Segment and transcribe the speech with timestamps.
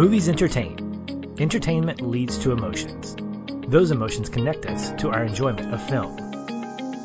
[0.00, 1.36] Movies entertain.
[1.38, 3.14] Entertainment leads to emotions.
[3.68, 6.16] Those emotions connect us to our enjoyment of film.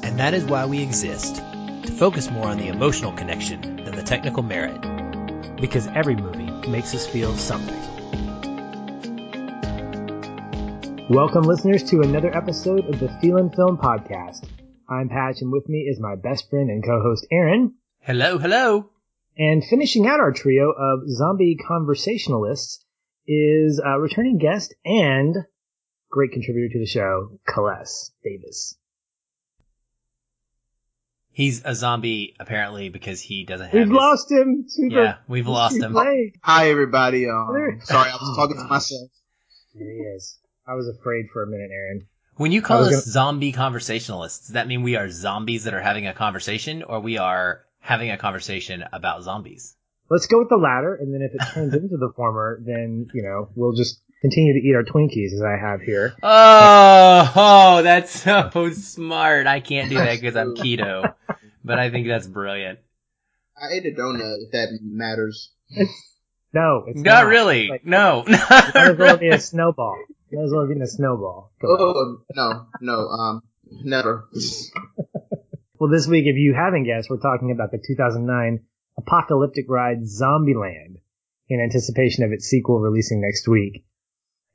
[0.01, 4.01] And that is why we exist to focus more on the emotional connection than the
[4.01, 4.79] technical merit.
[5.59, 7.75] Because every movie makes us feel something.
[11.09, 14.47] Welcome, listeners, to another episode of the Feelin' Film Podcast.
[14.87, 17.73] I'm Patch, and with me is my best friend and co-host Aaron.
[17.99, 18.89] Hello, hello.
[19.37, 22.84] And finishing out our trio of zombie conversationalists
[23.27, 25.35] is a returning guest and
[26.09, 28.77] great contributor to the show, Kales Davis.
[31.31, 33.73] He's a zombie apparently because he doesn't have.
[33.73, 35.91] We've his- lost him to Yeah, the we've lost him.
[35.91, 36.39] plague.
[36.43, 37.27] Hi everybody.
[37.27, 39.09] Um, sorry, I was talking to Oh, myself.
[39.73, 40.39] There he is.
[40.67, 42.07] I was afraid for a minute, Aaron.
[42.37, 45.73] When you call was us gonna- zombie conversationalists, does that mean we are zombies that
[45.73, 49.75] are having a conversation, or we are having a conversation about zombies?
[50.09, 53.23] Let's go with the latter, and then if it turns into the former, then you
[53.23, 56.15] know we'll just continue to eat our Twinkies as I have here.
[56.21, 59.47] Oh, oh, that's so smart.
[59.47, 61.13] I can't do that because I'm keto,
[61.63, 62.79] but I think that's brilliant.
[63.57, 64.37] I ate a donut.
[64.45, 65.51] If that matters.
[66.55, 67.67] No, it's Not, not, really.
[67.67, 69.97] Like, no, Might not as well be a snowball.
[70.31, 71.51] Might as well be a snowball.
[71.59, 71.77] Come on.
[71.81, 73.41] Oh no, no, um,
[73.83, 74.29] never.
[75.77, 78.61] Well, this week, if you haven't guessed, we're talking about the 2009
[78.97, 80.97] apocalyptic ride Zombieland
[81.47, 83.85] in anticipation of its sequel releasing next week.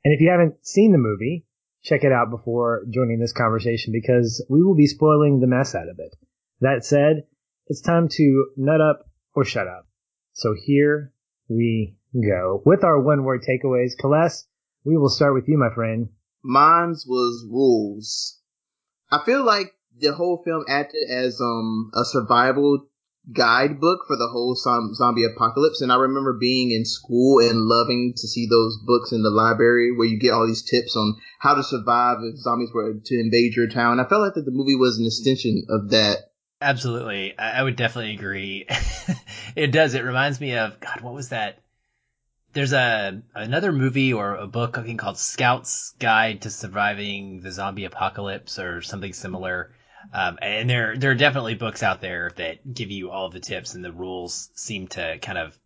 [0.03, 1.45] And if you haven't seen the movie,
[1.83, 5.89] check it out before joining this conversation because we will be spoiling the mess out
[5.89, 6.15] of it.
[6.59, 7.23] That said,
[7.67, 9.87] it's time to nut up or shut up.
[10.33, 11.13] So here
[11.47, 12.61] we go.
[12.65, 14.45] With our one word takeaways, Kales,
[14.83, 16.09] we will start with you, my friend.
[16.43, 18.39] Mine's was rules.
[19.11, 22.87] I feel like the whole film acted as um a survival
[23.31, 25.81] guidebook for the whole zom- zombie apocalypse.
[25.81, 29.91] And I remember being in school and loving to see those books in the library
[29.95, 33.55] where you get all these tips on how to survive if zombies were to invade
[33.55, 33.99] your town.
[33.99, 36.31] I felt like that the movie was an extension of that.
[36.61, 37.37] Absolutely.
[37.37, 38.67] I would definitely agree.
[39.55, 39.95] it does.
[39.95, 41.57] It reminds me of, God, what was that?
[42.53, 47.51] There's a, another movie or a book I think called Scout's Guide to Surviving the
[47.51, 49.71] Zombie Apocalypse or something similar.
[50.13, 53.75] Um, and there, there are definitely books out there that give you all the tips
[53.75, 55.57] and the rules seem to kind of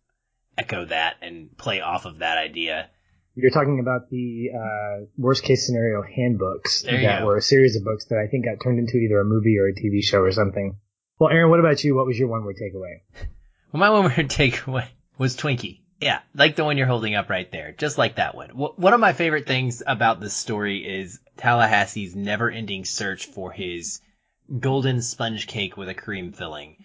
[0.58, 2.88] echo that and play off of that idea.
[3.34, 7.84] You're talking about the uh, worst case scenario handbooks There that were a series of
[7.84, 10.32] books that I think got turned into either a movie or a TV show or
[10.32, 10.76] something.
[11.18, 11.94] Well, Aaron, what about you?
[11.94, 13.00] What was your one word takeaway?
[13.72, 14.86] Well, my one word takeaway
[15.18, 15.80] was Twinkie.
[16.00, 18.50] Yeah, like the one you're holding up right there, just like that one.
[18.50, 24.00] Wh- One of my favorite things about this story is Tallahassee's never-ending search for his
[24.60, 26.76] golden sponge cake with a cream filling.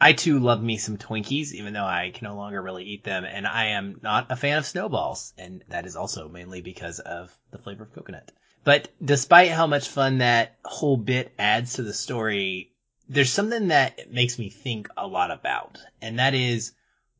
[0.00, 3.24] I too love me some Twinkies, even though I can no longer really eat them,
[3.24, 7.36] and I am not a fan of snowballs, and that is also mainly because of
[7.50, 8.32] the flavor of coconut.
[8.64, 12.72] But despite how much fun that whole bit adds to the story,
[13.08, 16.72] there's something that makes me think a lot about, and that is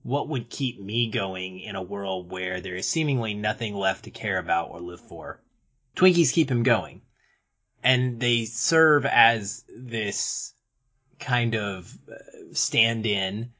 [0.03, 4.11] what would keep me going in a world where there is seemingly nothing left to
[4.11, 5.43] care about or live for.
[5.97, 7.03] Twinkies keep him going,
[7.83, 10.53] and they serve as this
[11.19, 12.15] kind of uh,
[12.53, 13.53] stand-in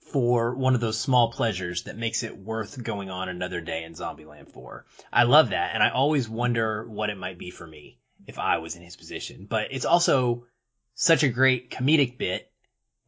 [0.00, 3.94] for one of those small pleasures that makes it worth going on another day in
[3.94, 4.86] Zombieland 4.
[5.12, 8.58] I love that, and I always wonder what it might be for me if I
[8.58, 9.46] was in his position.
[9.48, 10.46] But it's also
[10.94, 12.50] such a great comedic bit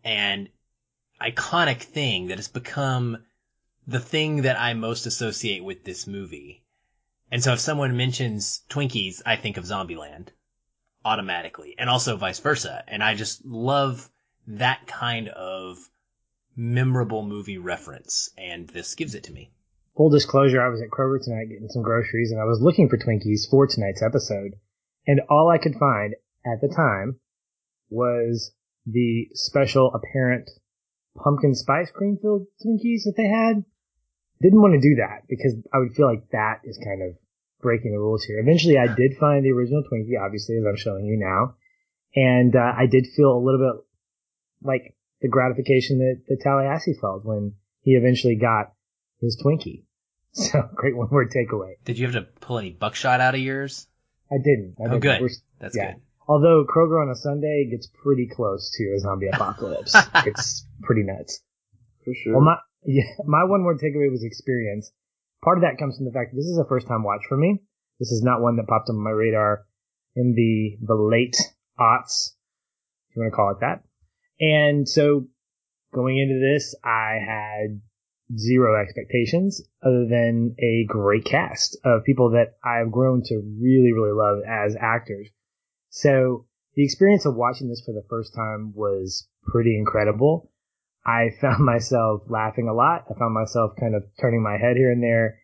[0.05, 0.49] and
[1.21, 3.25] iconic thing that has become
[3.87, 6.65] the thing that I most associate with this movie.
[7.31, 10.29] And so if someone mentions Twinkies, I think of Zombieland
[11.09, 12.85] automatically and also vice versa.
[12.87, 14.09] And I just love
[14.47, 15.79] that kind of
[16.55, 19.51] memorable movie reference and this gives it to me.
[19.97, 22.99] Full disclosure, I was at Kroger tonight getting some groceries and I was looking for
[22.99, 24.53] Twinkies for tonight's episode.
[25.07, 26.15] And all I could find
[26.45, 27.19] at the time
[27.89, 28.53] was
[28.87, 30.51] the special apparent
[31.17, 33.65] pumpkin spice cream filled Twinkies that they had.
[34.43, 37.17] Didn't want to do that because I would feel like that is kind of
[37.61, 38.39] breaking the rules here.
[38.39, 41.55] Eventually I did find the original Twinkie, obviously, as I'm showing you now.
[42.15, 43.85] And uh, I did feel a little bit
[44.63, 48.73] like the gratification that, that Tallahassee felt when he eventually got
[49.21, 49.85] his Twinkie.
[50.35, 51.73] So great one word takeaway.
[51.85, 53.89] Did you have to pull any buckshot out of yours?
[54.31, 54.77] I didn't.
[54.79, 55.01] I Oh, didn't.
[55.01, 55.21] good.
[55.23, 55.93] We're- That's yeah.
[55.95, 56.03] good.
[56.29, 59.97] Although Kroger on a Sunday gets pretty close to a zombie apocalypse.
[60.27, 61.41] it's pretty nuts.
[62.05, 62.35] For sure.
[62.35, 64.93] Well, my yeah, my one word takeaway was experience.
[65.43, 67.37] Part of that comes from the fact that this is a first time watch for
[67.37, 67.61] me.
[68.01, 69.67] This is not one that popped on my radar
[70.17, 71.37] in the the late
[71.79, 72.35] aughts,
[73.09, 73.85] if you want to call it that.
[74.41, 75.27] And so
[75.93, 77.81] going into this, I had
[78.37, 84.13] zero expectations other than a great cast of people that I've grown to really, really
[84.13, 85.29] love as actors.
[85.91, 90.51] So the experience of watching this for the first time was pretty incredible.
[91.09, 93.07] I found myself laughing a lot.
[93.11, 95.41] I found myself kind of turning my head here and there.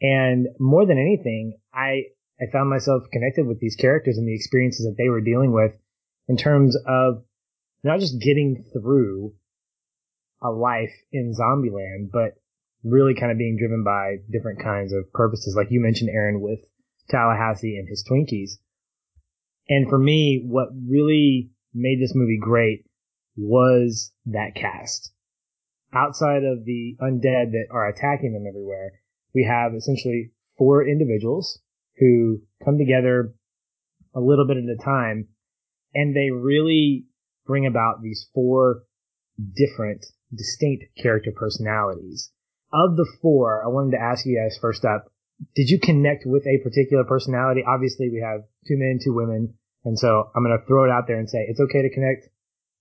[0.00, 2.04] And more than anything, I,
[2.40, 5.72] I found myself connected with these characters and the experiences that they were dealing with
[6.28, 7.24] in terms of
[7.82, 9.34] not just getting through
[10.40, 12.40] a life in Zombieland, but
[12.84, 15.54] really kind of being driven by different kinds of purposes.
[15.56, 16.60] Like you mentioned, Aaron, with
[17.10, 18.58] Tallahassee and his Twinkies.
[19.68, 22.87] And for me, what really made this movie great
[23.38, 25.12] was that cast.
[25.94, 28.92] Outside of the undead that are attacking them everywhere,
[29.34, 31.60] we have essentially four individuals
[31.98, 33.32] who come together
[34.14, 35.28] a little bit at a time
[35.94, 37.06] and they really
[37.46, 38.82] bring about these four
[39.56, 40.04] different,
[40.34, 42.30] distinct character personalities.
[42.72, 45.06] Of the four, I wanted to ask you guys first up,
[45.54, 47.62] did you connect with a particular personality?
[47.66, 49.54] Obviously, we have two men, two women,
[49.84, 52.28] and so I'm going to throw it out there and say it's okay to connect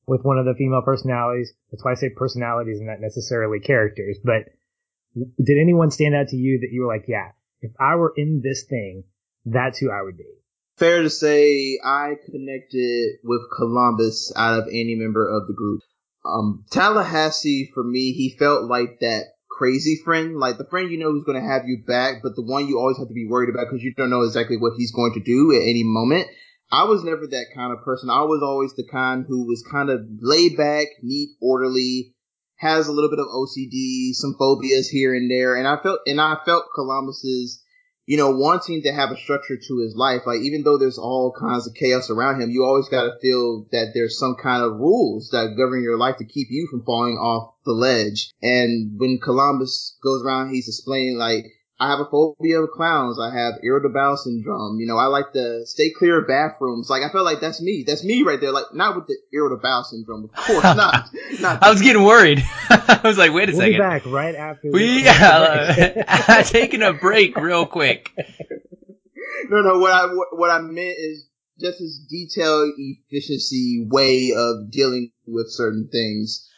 [0.08, 1.54] with one of the female personalities.
[1.72, 4.18] That's why I say personalities and not necessarily characters.
[4.24, 4.46] But
[5.16, 7.32] did anyone stand out to you that you were like, yeah,
[7.62, 9.04] if I were in this thing,
[9.46, 10.26] that's who I would be?
[10.78, 15.82] Fair to say, I connected with Columbus out of any member of the group.
[16.24, 21.12] Um, Tallahassee, for me, he felt like that crazy friend, like the friend you know
[21.12, 23.50] who's going to have you back, but the one you always have to be worried
[23.50, 26.28] about because you don't know exactly what he's going to do at any moment.
[26.72, 28.10] I was never that kind of person.
[28.10, 32.14] I was always the kind who was kind of laid back, neat, orderly,
[32.58, 36.20] has a little bit of OCD, some phobias here and there, and I felt and
[36.20, 37.64] I felt Columbus's
[38.08, 40.22] you know, wanting to have a structure to his life.
[40.26, 43.68] Like, even though there's all kinds of chaos around him, you always got to feel
[43.74, 47.18] that there's some kind of rules that govern your life to keep you from falling
[47.18, 48.32] off the ledge.
[48.42, 51.48] And when Columbus goes around, he's explaining like,
[51.80, 53.20] I have a phobia of clowns.
[53.20, 54.80] I have irritable bowel syndrome.
[54.80, 56.90] You know, I like to stay clear of bathrooms.
[56.90, 57.84] Like, I felt like that's me.
[57.86, 58.52] That's me right there.
[58.52, 61.10] Like, not with the irritable bowel syndrome, of course not.
[61.40, 62.44] not I was getting worried.
[62.70, 63.74] I was like, wait a we'll second.
[63.74, 64.72] Be back right after.
[64.72, 68.12] We uh, taking a break real quick.
[69.50, 69.78] no, no.
[69.78, 71.28] What I what, what I meant is
[71.60, 76.50] just this detailed efficiency way of dealing with certain things.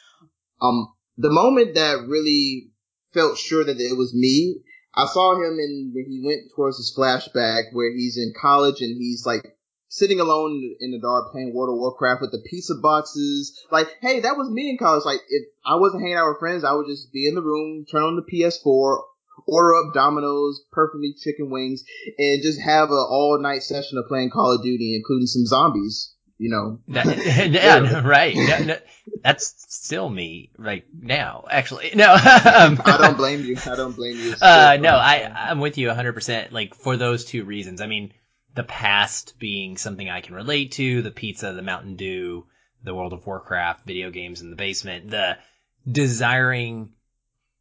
[0.62, 2.72] Um, the moment that really
[3.14, 4.62] felt sure that it was me
[4.96, 8.98] I saw him in when he went towards his flashback where he's in college and
[8.98, 9.56] he's like
[9.88, 13.66] sitting alone in the dark playing World of Warcraft with the pizza boxes.
[13.72, 15.06] Like, hey, that was me in college.
[15.06, 17.86] Like, if I wasn't hanging out with friends, I would just be in the room,
[17.90, 19.02] turn on the PS4,
[19.48, 21.84] order up Domino's, perfectly chicken wings,
[22.18, 26.14] and just have an all night session of playing Call of Duty, including some zombies
[26.40, 26.80] you know.
[26.88, 27.06] That,
[27.52, 28.36] yeah, right.
[28.36, 28.78] No, no,
[29.22, 31.92] that's still me right now, actually.
[31.94, 32.12] No.
[32.14, 33.58] um, I don't blame you.
[33.64, 34.34] I don't blame you.
[34.42, 37.82] Uh, no, I, I'm with you 100%, like, for those two reasons.
[37.82, 38.14] I mean,
[38.56, 42.48] the past being something I can relate to, the pizza, the Mountain Dew,
[42.84, 45.38] the World of Warcraft, video games in the basement, the
[45.90, 46.94] desiring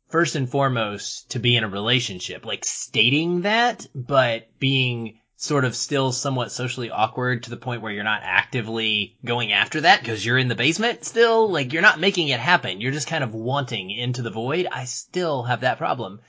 [0.09, 5.77] first and foremost to be in a relationship, like stating that, but being sort of
[5.77, 10.27] still somewhat socially awkward to the point where you're not actively going after that because
[10.27, 11.49] you're in the basement still.
[11.49, 12.81] Like you're not making it happen.
[12.81, 14.67] You're just kind of wanting into the void.
[14.71, 16.21] I still have that problem.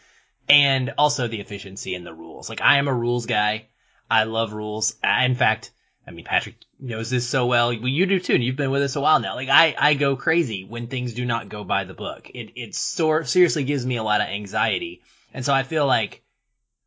[0.47, 2.49] And also the efficiency and the rules.
[2.49, 3.69] Like I am a rules guy.
[4.11, 4.95] I love rules.
[5.03, 5.71] In fact,
[6.05, 7.69] I mean, Patrick knows this so well.
[7.69, 9.33] Well, you do too, and you've been with us a while now.
[9.33, 12.29] Like I, I go crazy when things do not go by the book.
[12.31, 15.01] It, it so, seriously gives me a lot of anxiety.
[15.33, 16.21] And so I feel like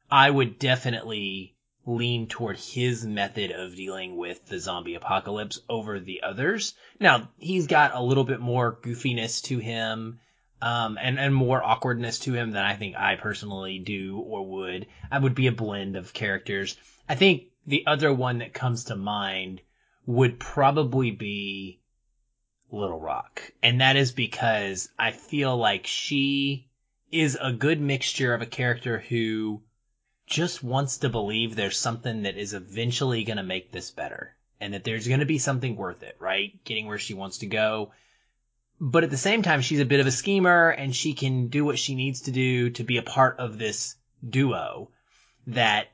[0.09, 1.52] I would definitely
[1.85, 6.75] lean toward his method of dealing with the zombie apocalypse over the others.
[7.01, 10.21] Now, he's got a little bit more goofiness to him,
[10.61, 14.87] um, and, and more awkwardness to him than I think I personally do or would.
[15.11, 16.77] I would be a blend of characters.
[17.09, 19.61] I think the other one that comes to mind
[20.07, 21.81] would probably be
[22.71, 23.53] Little Rock.
[23.63, 26.69] And that is because I feel like she
[27.11, 29.63] is a good mixture of a character who
[30.27, 34.75] just wants to believe there's something that is eventually going to make this better and
[34.75, 36.63] that there's going to be something worth it, right?
[36.65, 37.93] Getting where she wants to go.
[38.81, 41.65] But at the same time, she's a bit of a schemer and she can do
[41.65, 43.97] what she needs to do to be a part of this
[44.29, 44.91] duo
[45.49, 45.89] that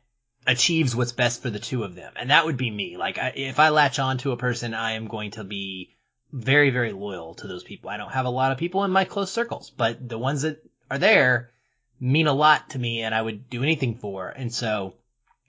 [0.47, 2.12] achieves what's best for the two of them.
[2.16, 2.97] And that would be me.
[2.97, 5.94] Like, I, if I latch on to a person, I am going to be
[6.32, 7.90] very, very loyal to those people.
[7.90, 10.62] I don't have a lot of people in my close circles, but the ones that
[10.90, 11.52] are there,
[12.00, 14.28] mean a lot to me and I would do anything for.
[14.28, 14.95] And so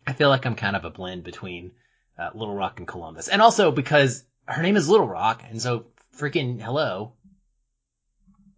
[0.08, 1.72] I feel like I'm kind of a blend between
[2.18, 3.27] uh, Little Rock and Columbus.
[3.27, 5.44] And also because her name is Little Rock.
[5.50, 5.86] And so
[6.18, 7.13] freaking hello.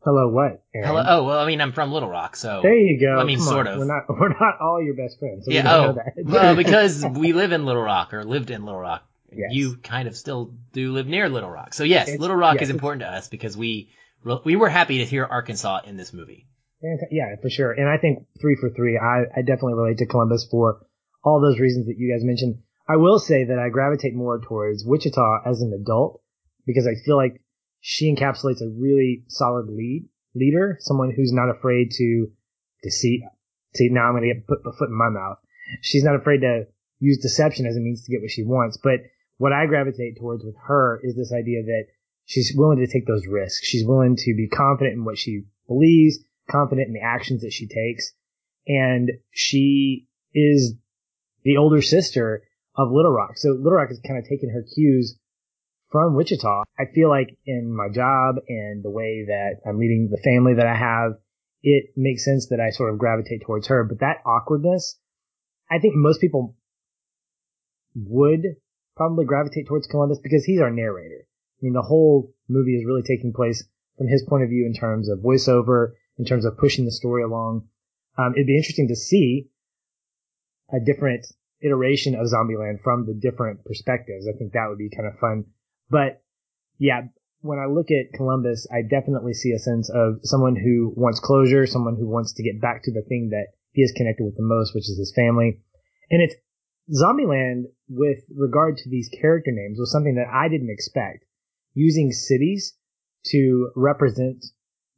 [0.04, 0.64] Hello, what?
[0.74, 0.88] Aaron?
[0.88, 1.04] Hello.
[1.06, 3.20] Oh, well, I mean, I'm from Little Rock, so There you go.
[3.20, 3.74] I mean, Come sort on.
[3.74, 3.80] of.
[3.80, 4.04] We're not.
[4.10, 5.46] We're not all your best friends.
[5.46, 5.76] So yeah.
[5.76, 6.14] Oh, know that.
[6.24, 9.08] well, because we live in Little Rock or lived in Little Rock.
[9.32, 9.52] Yes.
[9.52, 12.64] You kind of still do live near Little Rock, so yes, It's- Little Rock yes,
[12.64, 13.90] is important to us because we
[14.44, 16.48] we were happy to hear Arkansas in this movie.
[16.82, 17.72] Yeah, for sure.
[17.72, 20.86] And I think three for three, I, I definitely relate to Columbus for
[21.24, 22.64] all those reasons that you guys mentioned.
[22.90, 26.22] I will say that I gravitate more towards Wichita as an adult
[26.66, 27.42] because I feel like
[27.80, 32.28] she encapsulates a really solid lead leader, someone who's not afraid to
[32.84, 33.22] deceive.
[33.76, 35.38] See, now I'm going to get put a foot in my mouth.
[35.82, 36.66] She's not afraid to
[37.00, 38.78] use deception as a means to get what she wants.
[38.82, 39.02] But
[39.38, 41.86] what I gravitate towards with her is this idea that
[42.26, 43.66] she's willing to take those risks.
[43.66, 46.20] She's willing to be confident in what she believes,
[46.52, 48.12] confident in the actions that she takes.
[48.68, 50.76] And she is
[51.44, 52.44] the older sister
[52.76, 53.38] of Little Rock.
[53.38, 55.18] So Little Rock has kind of taken her cues
[55.92, 56.64] from Wichita.
[56.80, 60.68] I feel like in my job and the way that I'm leading the family that
[60.68, 61.14] I have,
[61.64, 63.84] it makes sense that I sort of gravitate towards her.
[63.84, 64.98] But that awkwardness,
[65.70, 66.56] I think most people
[67.96, 68.42] would
[68.96, 71.26] probably gravitate towards Columbus because he's our narrator.
[71.26, 73.64] I mean, the whole movie is really taking place
[73.98, 77.24] from his point of view in terms of voiceover, in terms of pushing the story
[77.24, 77.68] along.
[78.16, 79.50] Um, it'd be interesting to see
[80.72, 81.26] a different
[81.62, 84.28] iteration of Zombieland from the different perspectives.
[84.28, 85.46] I think that would be kind of fun.
[85.90, 86.22] But
[86.78, 87.08] yeah,
[87.42, 91.66] when I look at Columbus, I definitely see a sense of someone who wants closure,
[91.66, 94.44] someone who wants to get back to the thing that he is connected with the
[94.44, 95.60] most, which is his family.
[96.12, 96.36] And it's
[96.94, 101.26] Zombieland with regard to these character names was something that I didn't expect.
[101.74, 102.78] Using cities
[103.32, 104.46] to represent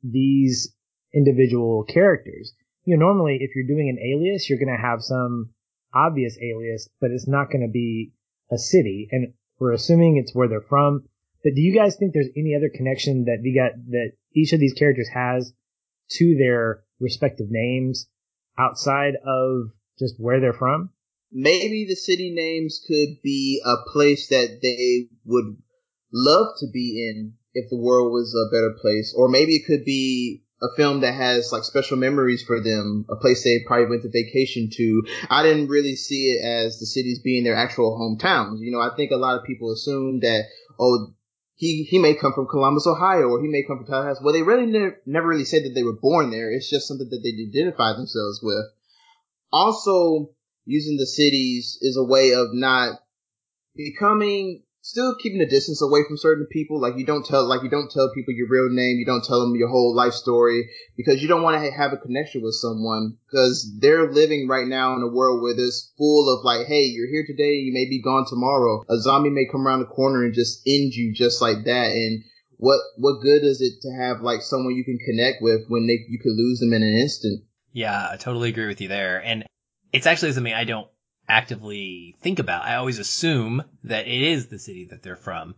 [0.03, 0.75] these
[1.13, 2.53] individual characters.
[2.85, 5.53] You know, normally if you're doing an alias, you're going to have some
[5.93, 8.13] obvious alias, but it's not going to be
[8.51, 9.07] a city.
[9.11, 11.03] And we're assuming it's where they're from.
[11.43, 14.59] But do you guys think there's any other connection that we got that each of
[14.59, 15.53] these characters has
[16.11, 18.07] to their respective names
[18.57, 20.89] outside of just where they're from?
[21.31, 25.57] Maybe the city names could be a place that they would
[26.13, 29.13] love to be in if the world was a better place.
[29.17, 33.17] Or maybe it could be a film that has like special memories for them, a
[33.17, 35.03] place they probably went to vacation to.
[35.29, 38.59] I didn't really see it as the cities being their actual hometowns.
[38.61, 40.45] You know, I think a lot of people assume that,
[40.79, 41.13] oh,
[41.55, 44.21] he, he may come from Columbus, Ohio, or he may come from Tallahassee.
[44.23, 46.49] Well, they really never, never really said that they were born there.
[46.51, 48.65] It's just something that they identify themselves with.
[49.51, 50.31] Also,
[50.65, 52.99] using the cities is a way of not
[53.75, 56.79] becoming still keeping a distance away from certain people.
[56.79, 58.97] Like you don't tell, like you don't tell people your real name.
[58.99, 61.97] You don't tell them your whole life story because you don't want to have a
[61.97, 66.43] connection with someone because they're living right now in a world where there's full of
[66.43, 67.53] like, Hey, you're here today.
[67.63, 68.83] You may be gone tomorrow.
[68.89, 71.91] A zombie may come around the corner and just end you just like that.
[71.91, 72.23] And
[72.57, 75.99] what, what good is it to have like someone you can connect with when they,
[76.09, 77.43] you could lose them in an instant?
[77.71, 79.23] Yeah, I totally agree with you there.
[79.23, 79.45] And
[79.93, 80.87] it's actually something I don't
[81.27, 82.65] actively think about.
[82.65, 85.55] I always assume that it is the city that they're from.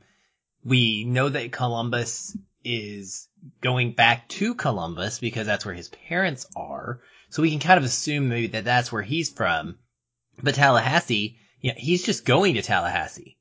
[0.63, 3.27] We know that Columbus is
[3.61, 7.01] going back to Columbus because that's where his parents are.
[7.29, 9.77] So we can kind of assume maybe that that's where he's from.
[10.41, 13.37] But Tallahassee, yeah, he's just going to Tallahassee.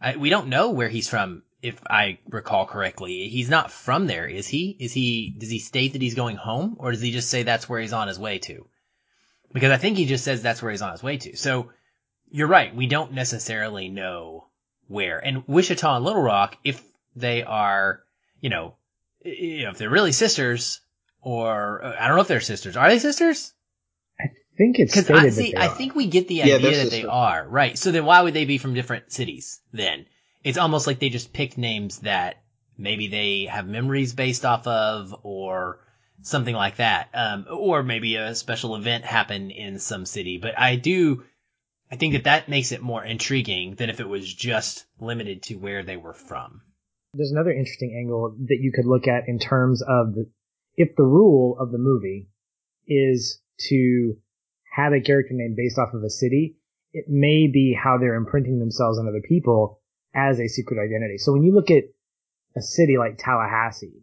[0.00, 3.28] I, we don't know where he's from, if I recall correctly.
[3.28, 4.76] He's not from there, is he?
[4.80, 6.76] Is he, does he state that he's going home?
[6.78, 8.66] Or does he just say that's where he's on his way to?
[9.52, 11.36] Because I think he just says that's where he's on his way to.
[11.36, 11.70] So
[12.30, 12.74] you're right.
[12.74, 14.46] We don't necessarily know
[14.88, 15.18] where.
[15.18, 16.82] And Wichita and Little Rock, if
[17.14, 18.02] they are,
[18.40, 18.74] you know,
[19.24, 20.80] you know, if they're really sisters,
[21.20, 22.76] or uh, I don't know if they're sisters.
[22.76, 23.52] Are they sisters?
[24.18, 24.24] I
[24.56, 25.74] think it's Because I see, that they I are.
[25.74, 27.78] think we get the Yeah, idea they're that they are right.
[27.78, 29.60] So then, why would they be from different cities?
[29.72, 30.06] Then
[30.42, 32.42] it's almost like they just picked names that
[32.76, 35.78] maybe they have memories based off of, or
[36.22, 37.08] something like that.
[37.14, 40.38] Um, or maybe a special event happened in some city.
[40.38, 41.24] But I do,
[41.90, 45.54] I think that that makes it more intriguing than if it was just limited to
[45.56, 46.62] where they were from.
[47.14, 50.30] there's another interesting angle that you could look at in terms of the,
[50.76, 52.28] if the rule of the movie
[52.86, 54.16] is to
[54.74, 56.56] have a character name based off of a city,
[56.92, 59.80] it may be how they're imprinting themselves on other people
[60.14, 61.18] as a secret identity.
[61.18, 61.84] So when you look at
[62.56, 64.02] a city like Tallahassee,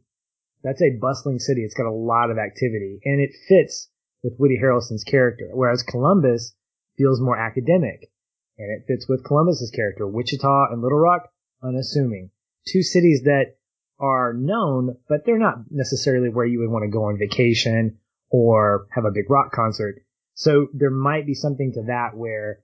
[0.63, 1.61] that's a bustling city.
[1.61, 3.89] It's got a lot of activity and it fits
[4.23, 6.53] with Woody Harrelson's character, whereas Columbus
[6.97, 8.11] feels more academic
[8.57, 10.05] and it fits with Columbus's character.
[10.07, 11.29] Wichita and Little Rock,
[11.63, 12.31] unassuming.
[12.67, 13.55] Two cities that
[13.99, 17.97] are known, but they're not necessarily where you would want to go on vacation
[18.29, 20.03] or have a big rock concert.
[20.33, 22.59] So there might be something to that where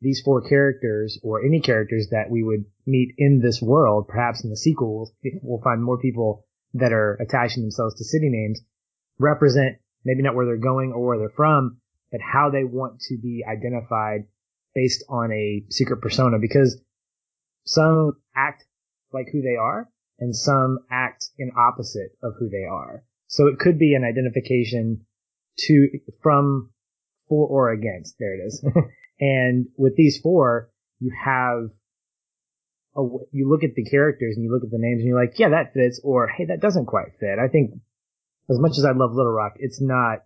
[0.00, 4.50] these four characters or any characters that we would meet in this world, perhaps in
[4.50, 8.60] the sequel, we'll, we'll find more people that are attaching themselves to city names
[9.18, 11.78] represent maybe not where they're going or where they're from,
[12.10, 14.24] but how they want to be identified
[14.74, 16.80] based on a secret persona because
[17.64, 18.64] some act
[19.12, 23.04] like who they are and some act in opposite of who they are.
[23.26, 25.04] So it could be an identification
[25.58, 25.88] to,
[26.22, 26.70] from,
[27.28, 28.16] for or against.
[28.18, 28.64] There it is.
[29.20, 30.70] and with these four,
[31.00, 31.70] you have
[33.32, 35.50] you look at the characters and you look at the names and you're like, yeah,
[35.50, 37.38] that fits, or hey, that doesn't quite fit.
[37.38, 37.74] I think
[38.50, 40.24] as much as I love Little Rock, it's not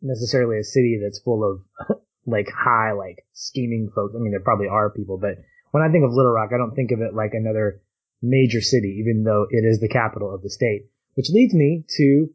[0.00, 4.14] necessarily a city that's full of like high, like scheming folks.
[4.16, 6.74] I mean, there probably are people, but when I think of Little Rock, I don't
[6.74, 7.82] think of it like another
[8.22, 10.88] major city, even though it is the capital of the state.
[11.14, 12.28] Which leads me to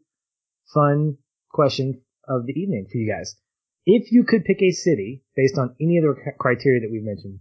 [0.73, 1.17] fun
[1.49, 3.35] question of the evening for you guys.
[3.85, 7.39] If you could pick a city based on any of the criteria that we've mentioned,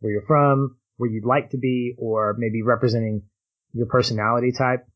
[0.00, 3.22] where you're from, where you'd like to be, or maybe representing
[3.72, 4.86] your personality type,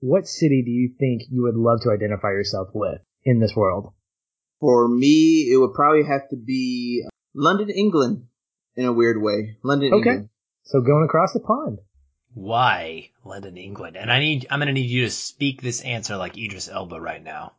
[0.00, 3.92] what city do you think you would love to identify yourself with in this world?
[4.58, 7.04] For me, it would probably have to be
[7.36, 8.26] London, England,
[8.74, 9.58] in a weird way.
[9.62, 10.10] London, okay.
[10.10, 10.28] England.
[10.64, 11.78] So going across the pond.
[12.32, 13.96] Why London, England?
[13.96, 17.00] And I need, I'm going to need you to speak this answer like Idris Elba
[17.00, 17.52] right now.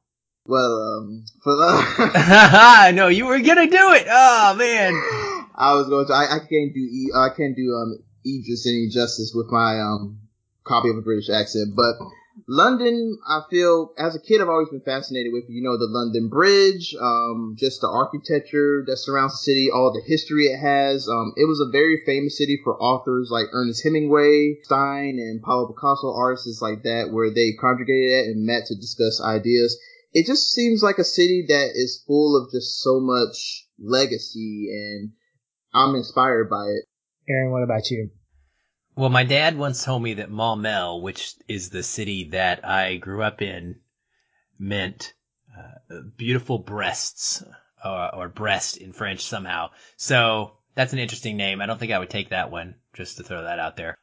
[0.47, 4.05] Well, um, for the no, you were gonna do it.
[4.07, 4.93] Oh man,
[5.57, 6.13] I was going to.
[6.13, 7.12] I, I can't do.
[7.15, 10.19] I can't do um Idris any justice with my um
[10.63, 11.95] copy of a British accent, but
[12.47, 16.27] London, I feel as a kid, I've always been fascinated with, you know, the London
[16.27, 21.07] Bridge, um, just the architecture that surrounds the city, all the history it has.
[21.07, 25.67] Um, it was a very famous city for authors like Ernest Hemingway, Stein, and Pablo
[25.67, 29.79] Picasso, artists like that, where they congregated and met to discuss ideas.
[30.12, 35.13] It just seems like a city that is full of just so much legacy, and
[35.75, 36.86] I'm inspired by it.
[37.27, 38.12] Aaron, what about you?
[38.96, 43.22] Well, my dad once told me that Maumelle, which is the city that I grew
[43.22, 43.82] up in,
[44.58, 45.14] meant
[45.57, 47.44] uh, beautiful breasts
[47.83, 49.72] or, or, breast in French somehow.
[49.98, 51.61] So that's an interesting name.
[51.61, 53.98] I don't think I would take that one, just to throw that out there.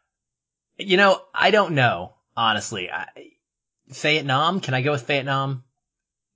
[0.77, 2.91] You know, I don't know, honestly.
[2.91, 3.07] I,
[3.89, 4.61] Vietnam?
[4.61, 5.65] Can I go with Vietnam?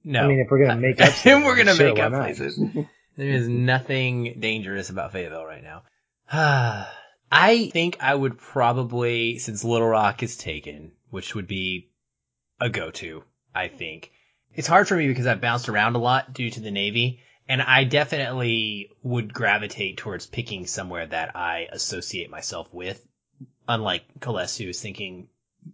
[0.03, 0.23] No.
[0.23, 2.59] I mean, if we're gonna make up, we're gonna sure, make up places.
[3.17, 5.83] there is nothing dangerous about Fayetteville right now.
[7.33, 11.91] I think I would probably, since Little Rock is taken, which would be
[12.61, 13.25] a go-to,
[13.55, 14.13] I think.
[14.55, 17.61] It's hard for me because I've bounced around a lot due to the Navy, and
[17.61, 23.03] I definitely would gravitate towards picking somewhere that I associate myself with.
[23.69, 25.29] Unlike Celeste, who is thinking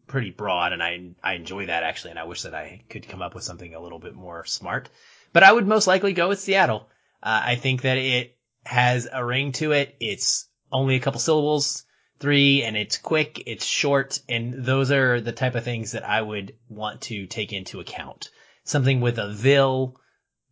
[0.06, 3.22] pretty broad, and I I enjoy that actually, and I wish that I could come
[3.22, 4.88] up with something a little bit more smart.
[5.32, 6.88] But I would most likely go with Seattle.
[7.22, 9.96] Uh, I think that it has a ring to it.
[10.00, 11.84] It's only a couple syllables,
[12.18, 16.20] three, and it's quick, it's short, and those are the type of things that I
[16.20, 18.30] would want to take into account.
[18.64, 19.96] Something with a vil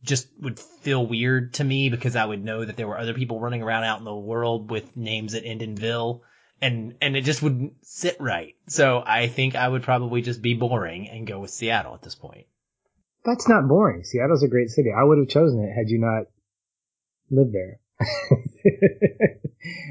[0.02, 3.40] just would feel weird to me because I would know that there were other people
[3.40, 6.22] running around out in the world with names that end in vil
[6.60, 8.54] and and it just wouldn't sit right.
[8.68, 12.14] So I think I would probably just be boring and go with Seattle at this
[12.14, 12.46] point.
[13.24, 14.04] That's not boring.
[14.04, 14.90] Seattle's a great city.
[14.96, 16.24] I would have chosen it had you not
[17.30, 17.80] lived there.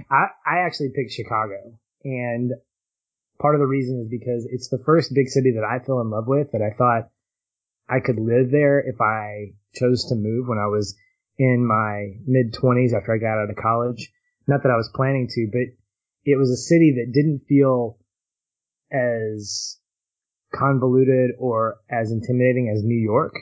[0.10, 2.52] I, I actually picked Chicago and
[3.39, 6.10] part of the reason is because it's the first big city that I fell in
[6.10, 7.10] love with that I thought
[7.88, 10.95] I could live there if I chose to move when I was
[11.38, 14.12] in my mid twenties after I got out of college.
[14.47, 15.73] Not that I was planning to, but
[16.25, 17.97] it was a city that didn't feel
[18.91, 19.78] as
[20.54, 23.34] convoluted or as intimidating as New York,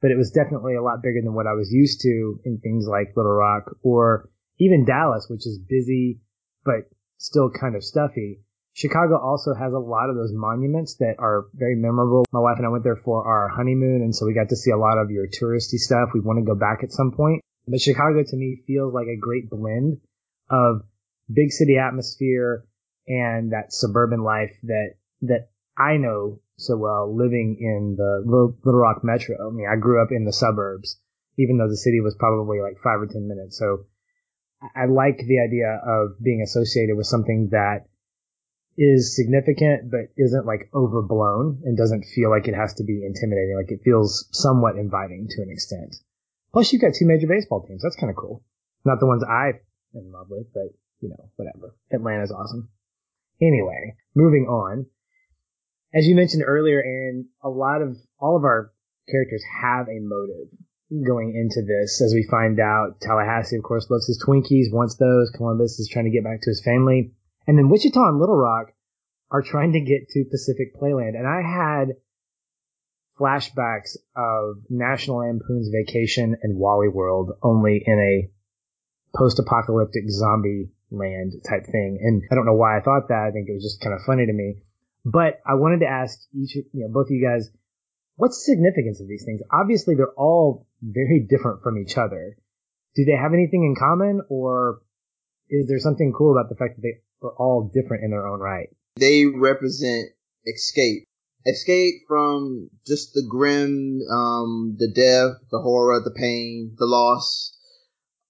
[0.00, 2.86] but it was definitely a lot bigger than what I was used to in things
[2.88, 6.20] like Little Rock or even Dallas, which is busy
[6.64, 8.40] but still kind of stuffy.
[8.72, 12.24] Chicago also has a lot of those monuments that are very memorable.
[12.32, 14.70] My wife and I went there for our honeymoon, and so we got to see
[14.70, 16.10] a lot of your touristy stuff.
[16.14, 17.42] We want to go back at some point.
[17.66, 19.98] But Chicago to me feels like a great blend
[20.48, 20.82] of
[21.32, 22.64] big city atmosphere
[23.06, 28.80] and that suburban life that that I know so well living in the Little, Little
[28.80, 29.36] Rock metro.
[29.48, 31.00] I mean, I grew up in the suburbs,
[31.38, 33.58] even though the city was probably like five or ten minutes.
[33.58, 33.86] So
[34.76, 37.86] I like the idea of being associated with something that
[38.76, 43.56] is significant but isn't like overblown and doesn't feel like it has to be intimidating.
[43.56, 45.96] Like it feels somewhat inviting to an extent.
[46.52, 47.82] Plus, you've got two major baseball teams.
[47.82, 48.42] That's kind of cool.
[48.84, 49.60] Not the ones I'm
[49.94, 51.74] in love with, but you know, whatever.
[51.92, 52.68] Atlanta's awesome.
[53.40, 54.86] Anyway, moving on.
[55.92, 58.72] As you mentioned earlier, Aaron, a lot of all of our
[59.08, 60.48] characters have a motive
[61.06, 62.00] going into this.
[62.00, 65.30] As we find out, Tallahassee, of course, loves his Twinkies, wants those.
[65.36, 67.12] Columbus is trying to get back to his family.
[67.46, 68.72] And then Wichita and Little Rock
[69.30, 71.16] are trying to get to Pacific Playland.
[71.16, 71.96] And I had
[73.18, 81.66] flashbacks of National Lampoon's Vacation and Wally World only in a post-apocalyptic zombie land type
[81.66, 81.98] thing.
[82.00, 83.26] And I don't know why I thought that.
[83.28, 84.62] I think it was just kind of funny to me.
[85.04, 87.48] But I wanted to ask each, you know, both of you guys,
[88.16, 89.40] what's the significance of these things?
[89.50, 92.36] Obviously, they're all very different from each other.
[92.94, 94.82] Do they have anything in common or
[95.48, 98.40] is there something cool about the fact that they are all different in their own
[98.40, 98.68] right?
[98.96, 100.10] They represent
[100.46, 101.04] escape.
[101.46, 107.56] Escape from just the grim, um, the death, the horror, the pain, the loss,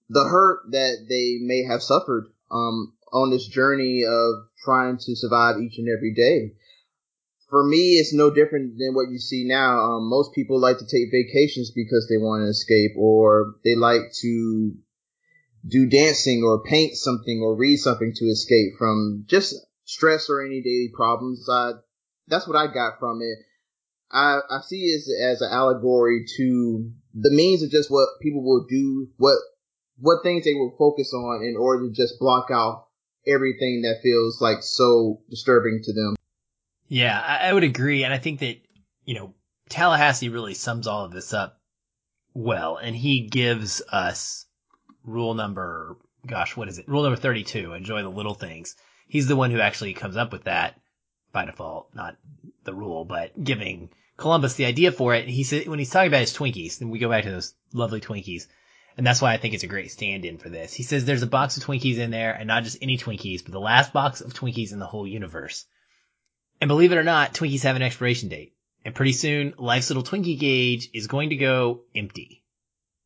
[0.08, 5.56] the hurt that they may have suffered, um, on this journey of trying to survive
[5.60, 6.54] each and every day
[7.50, 9.78] for me, it's no different than what you see now.
[9.78, 14.12] Um, most people like to take vacations because they want to escape, or they like
[14.22, 14.72] to
[15.66, 20.62] do dancing, or paint something, or read something to escape from just stress or any
[20.62, 21.46] daily problems.
[21.50, 21.72] I,
[22.28, 23.38] that's what I got from it.
[24.12, 28.42] I, I see it as, as an allegory to the means of just what people
[28.42, 29.36] will do, what
[29.98, 32.86] what things they will focus on in order to just block out
[33.26, 36.16] everything that feels like so disturbing to them.
[36.90, 38.04] Yeah, I, I would agree.
[38.04, 38.60] And I think that,
[39.04, 39.34] you know,
[39.70, 41.60] Tallahassee really sums all of this up
[42.34, 42.76] well.
[42.76, 44.44] And he gives us
[45.04, 46.88] rule number, gosh, what is it?
[46.88, 48.74] Rule number 32, enjoy the little things.
[49.06, 50.80] He's the one who actually comes up with that
[51.32, 52.16] by default, not
[52.64, 55.28] the rule, but giving Columbus the idea for it.
[55.28, 58.00] He said, when he's talking about his Twinkies, and we go back to those lovely
[58.00, 58.48] Twinkies,
[58.96, 60.74] and that's why I think it's a great stand-in for this.
[60.74, 63.52] He says there's a box of Twinkies in there, and not just any Twinkies, but
[63.52, 65.66] the last box of Twinkies in the whole universe.
[66.60, 68.54] And believe it or not, Twinkies have an expiration date.
[68.84, 72.42] And pretty soon, life's little Twinkie gauge is going to go empty.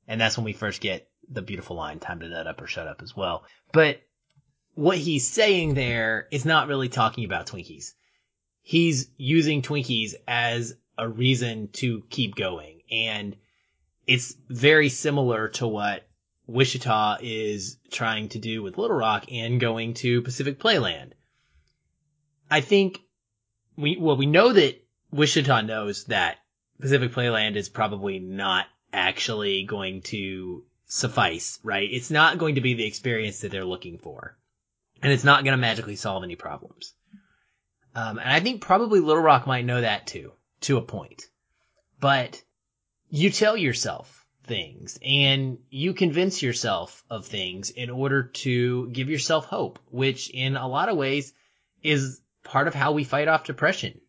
[0.06, 2.86] And that's when we first get the beautiful line, time to nut up or shut
[2.86, 3.44] up as well.
[3.72, 4.00] But
[4.74, 7.92] what he's saying there is not really talking about Twinkies.
[8.62, 12.82] He's using Twinkies as a reason to keep going.
[12.90, 13.36] And
[14.06, 16.06] it's very similar to what
[16.46, 21.12] Wichita is trying to do with Little Rock and going to Pacific Playland.
[22.50, 23.00] I think
[23.76, 26.38] we well we know that Wichita knows that
[26.80, 31.88] Pacific Playland is probably not actually going to suffice, right?
[31.90, 34.36] It's not going to be the experience that they're looking for.
[35.02, 36.94] And it's not going to magically solve any problems.
[37.94, 40.32] Um, and I think probably Little Rock might know that too,
[40.62, 41.24] to a point.
[42.00, 42.42] But
[43.10, 49.46] you tell yourself things and you convince yourself of things in order to give yourself
[49.46, 51.32] hope, which in a lot of ways
[51.82, 54.00] is part of how we fight off depression.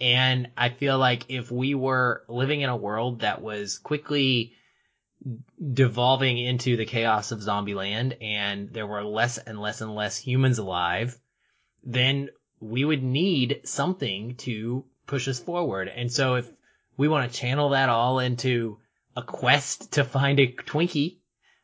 [0.00, 4.54] And I feel like if we were living in a world that was quickly
[5.72, 10.58] devolving into the chaos of Zombieland and there were less and less and less humans
[10.58, 11.16] alive,
[11.82, 12.28] then
[12.60, 15.88] we would need something to push us forward.
[15.88, 16.50] And so if
[16.96, 18.78] we want to channel that all into
[19.16, 21.18] a quest to find a Twinkie,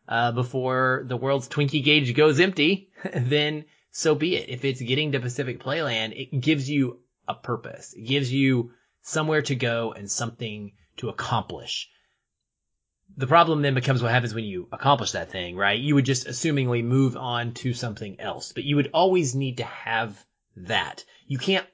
[0.09, 4.48] uh, before the world's Twinkie gauge goes empty, then so be it.
[4.48, 7.92] If it's getting to Pacific Playland, it gives you a purpose.
[7.92, 8.72] It gives you
[9.03, 11.88] somewhere to go and something to accomplish.
[13.16, 15.79] The problem then becomes what happens when you accomplish that thing, right?
[15.79, 19.64] You would just assumingly move on to something else, but you would always need to
[19.64, 20.24] have
[20.57, 21.05] that.
[21.26, 21.66] You can't,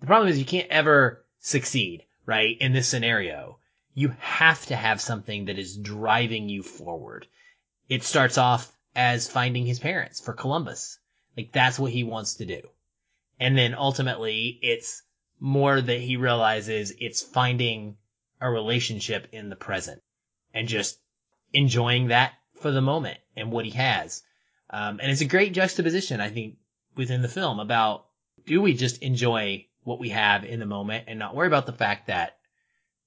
[0.00, 2.56] the problem is you can't ever succeed, right?
[2.60, 3.58] In this scenario,
[3.94, 7.26] you have to have something that is driving you forward.
[7.88, 10.98] It starts off as finding his parents for Columbus.
[11.36, 12.60] Like that's what he wants to do.
[13.40, 15.02] And then ultimately it's
[15.40, 17.96] more that he realizes it's finding
[18.40, 20.02] a relationship in the present
[20.52, 20.98] and just
[21.52, 24.22] enjoying that for the moment and what he has.
[24.70, 26.56] Um, and it's a great juxtaposition, I think,
[26.96, 28.06] within the film about
[28.46, 31.72] do we just enjoy what we have in the moment and not worry about the
[31.72, 32.38] fact that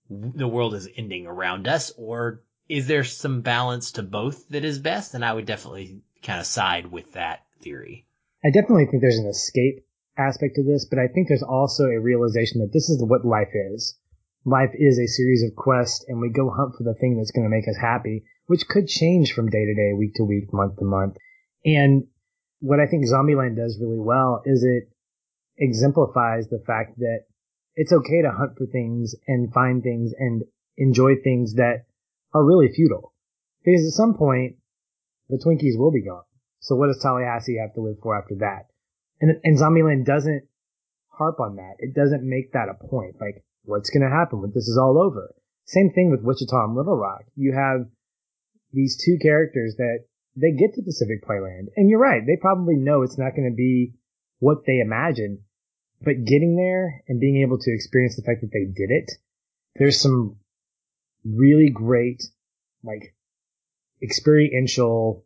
[0.09, 4.79] the world is ending around us or is there some balance to both that is
[4.79, 5.13] best?
[5.13, 8.06] And I would definitely kind of side with that theory.
[8.47, 9.85] I definitely think there's an escape
[10.17, 13.51] aspect to this, but I think there's also a realization that this is what life
[13.53, 13.97] is.
[14.45, 17.43] Life is a series of quests, and we go hunt for the thing that's going
[17.43, 20.77] to make us happy, which could change from day to day, week to week, month
[20.77, 21.17] to month.
[21.65, 22.07] And
[22.61, 24.87] what I think Zombieland does really well is it
[25.57, 27.25] exemplifies the fact that
[27.75, 30.43] it's okay to hunt for things and find things and
[30.77, 31.83] enjoy things that
[32.33, 33.13] are really futile.
[33.65, 34.55] Because at some point,
[35.27, 36.23] the Twinkies will be gone.
[36.59, 38.67] So what does Tallahassee have to live for after that?
[39.19, 40.43] And, and Zombieland doesn't
[41.07, 41.75] harp on that.
[41.79, 43.15] It doesn't make that a point.
[43.19, 45.33] Like, what's going to happen when this is all over?
[45.65, 47.23] Same thing with Wichita and Little Rock.
[47.35, 47.87] You have
[48.73, 51.67] these two characters that they get to Pacific Playland.
[51.75, 52.21] And you're right.
[52.25, 53.93] They probably know it's not going to be
[54.39, 55.43] what they imagine,
[56.01, 59.11] But getting there and being able to experience the fact that they did it,
[59.75, 60.37] there's some
[61.25, 62.23] really great,
[62.83, 63.15] like,
[64.01, 65.25] experiential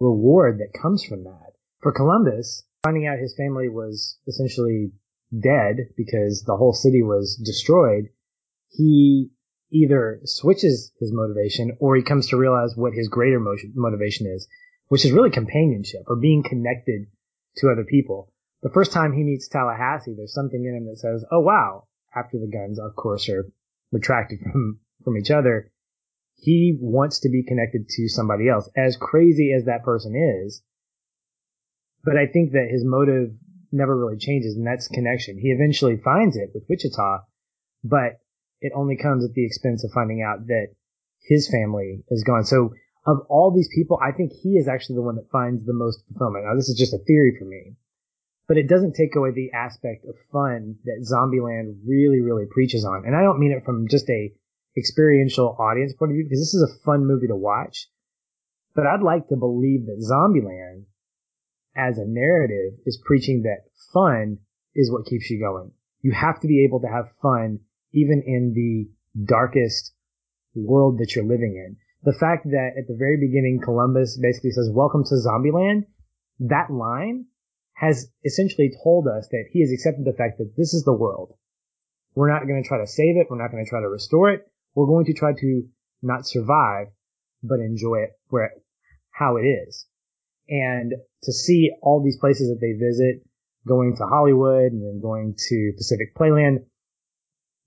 [0.00, 1.52] reward that comes from that.
[1.80, 4.92] For Columbus, finding out his family was essentially
[5.36, 8.10] dead because the whole city was destroyed,
[8.68, 9.30] he
[9.70, 14.46] either switches his motivation or he comes to realize what his greater motivation is,
[14.88, 17.06] which is really companionship or being connected
[17.56, 18.32] to other people.
[18.62, 22.38] The first time he meets Tallahassee, there's something in him that says, "Oh wow!" After
[22.38, 23.50] the guns, of course, are
[23.92, 25.70] retracted from from each other,
[26.36, 30.62] he wants to be connected to somebody else, as crazy as that person is.
[32.04, 33.34] But I think that his motive
[33.72, 35.38] never really changes, and that's connection.
[35.38, 37.24] He eventually finds it with Wichita,
[37.82, 38.20] but
[38.60, 40.68] it only comes at the expense of finding out that
[41.22, 42.44] his family is gone.
[42.44, 42.74] So
[43.06, 46.02] of all these people, I think he is actually the one that finds the most
[46.08, 46.44] fulfillment.
[46.44, 47.76] Now, this is just a theory for me,
[48.48, 53.04] but it doesn't take away the aspect of fun that Zombieland really, really preaches on.
[53.06, 54.32] And I don't mean it from just a
[54.76, 57.88] experiential audience point of view, because this is a fun movie to watch.
[58.74, 60.84] But I'd like to believe that Zombieland,
[61.74, 64.38] as a narrative, is preaching that fun
[64.74, 65.72] is what keeps you going.
[66.02, 67.60] You have to be able to have fun
[67.92, 69.94] even in the darkest
[70.54, 71.76] world that you're living in.
[72.02, 75.86] The fact that at the very beginning Columbus basically says, welcome to Zombieland,
[76.40, 77.26] that line
[77.72, 81.34] has essentially told us that he has accepted the fact that this is the world.
[82.14, 83.26] We're not going to try to save it.
[83.28, 84.46] We're not going to try to restore it.
[84.76, 85.62] We're going to try to
[86.02, 86.88] not survive,
[87.42, 88.52] but enjoy it where,
[89.10, 89.86] how it is.
[90.48, 90.92] And
[91.24, 93.26] to see all these places that they visit,
[93.66, 96.66] going to Hollywood and then going to Pacific Playland,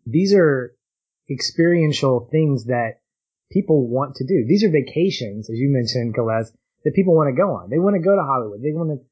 [0.05, 0.75] these are
[1.29, 3.01] experiential things that
[3.51, 4.45] people want to do.
[4.47, 6.51] These are vacations, as you mentioned, Gales,
[6.85, 7.69] that people want to go on.
[7.69, 8.61] They want to go to Hollywood.
[8.61, 9.05] They want to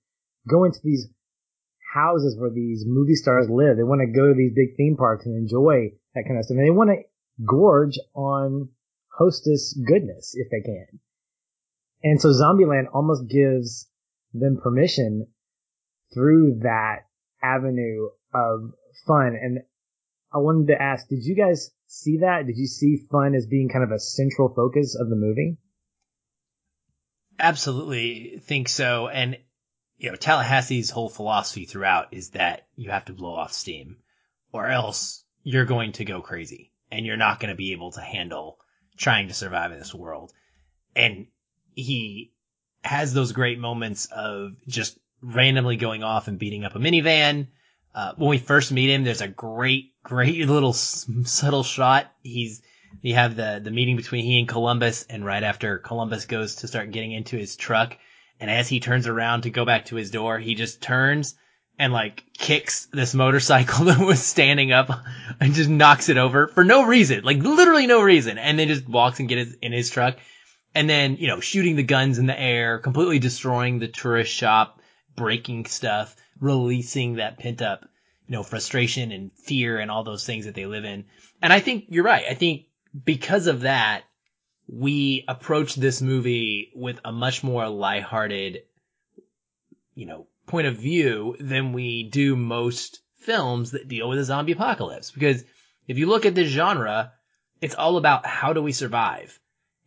[0.48, 1.08] go into these
[1.94, 3.76] houses where these movie stars live.
[3.76, 6.58] They want to go to these big theme parks and enjoy that kind of stuff.
[6.58, 7.04] And they want to
[7.46, 8.70] gorge on
[9.18, 11.00] hostess goodness if they can.
[12.04, 13.90] And so Zombieland almost gives
[14.34, 15.28] them permission
[16.14, 17.08] through that
[17.42, 18.72] avenue of
[19.06, 19.38] fun.
[19.42, 19.60] And
[20.34, 22.46] I wanted to ask, did you guys see that?
[22.46, 25.58] Did you see fun as being kind of a central focus of the movie?
[27.40, 29.08] Absolutely think so.
[29.08, 29.38] And,
[29.98, 33.98] you know, Tallahassee's whole philosophy throughout is that you have to blow off steam
[34.52, 38.02] or else you're going to go crazy and you're not going to be able to
[38.02, 38.58] handle
[38.98, 40.34] trying to survive in this world.
[40.96, 41.28] And
[41.76, 42.32] he
[42.84, 47.48] has those great moments of just randomly going off and beating up a minivan,
[47.98, 52.12] uh, when we first meet him, there's a great, great little subtle shot.
[52.22, 52.62] He's,
[53.02, 56.68] you have the, the meeting between he and Columbus and right after Columbus goes to
[56.68, 57.98] start getting into his truck.
[58.40, 61.36] And as he turns around to go back to his door, he just turns
[61.80, 64.90] and like kicks this motorcycle that was standing up
[65.40, 68.38] and just knocks it over for no reason, like literally no reason.
[68.38, 70.18] And then just walks and gets in his truck.
[70.76, 74.80] And then, you know, shooting the guns in the air, completely destroying the tourist shop,
[75.16, 77.86] breaking stuff releasing that pent up,
[78.28, 81.06] you know, frustration and fear and all those things that they live in.
[81.42, 82.26] And I think you're right.
[82.30, 82.66] I think
[83.06, 84.04] because of that,
[84.68, 88.64] we approach this movie with a much more lighthearted,
[89.96, 94.54] you know, point of view than we do most films that deal with a zombie
[94.54, 95.12] apocalypse.
[95.12, 95.44] Because
[95.88, 97.12] if you look at this genre,
[97.62, 99.40] it's all about how do we survive?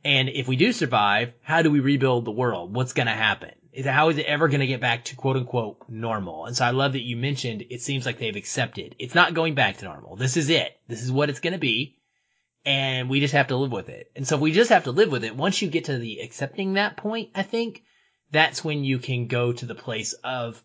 [0.05, 2.75] And if we do survive, how do we rebuild the world?
[2.75, 3.53] What's going to happen?
[3.73, 6.47] is how is it ever going to get back to quote unquote normal?
[6.47, 9.55] And so I love that you mentioned it seems like they've accepted it's not going
[9.55, 10.17] back to normal.
[10.17, 10.77] This is it.
[10.89, 11.97] This is what it's going to be.
[12.65, 14.11] And we just have to live with it.
[14.15, 16.21] And so if we just have to live with it, once you get to the
[16.21, 17.83] accepting that point, I think
[18.31, 20.63] that's when you can go to the place of,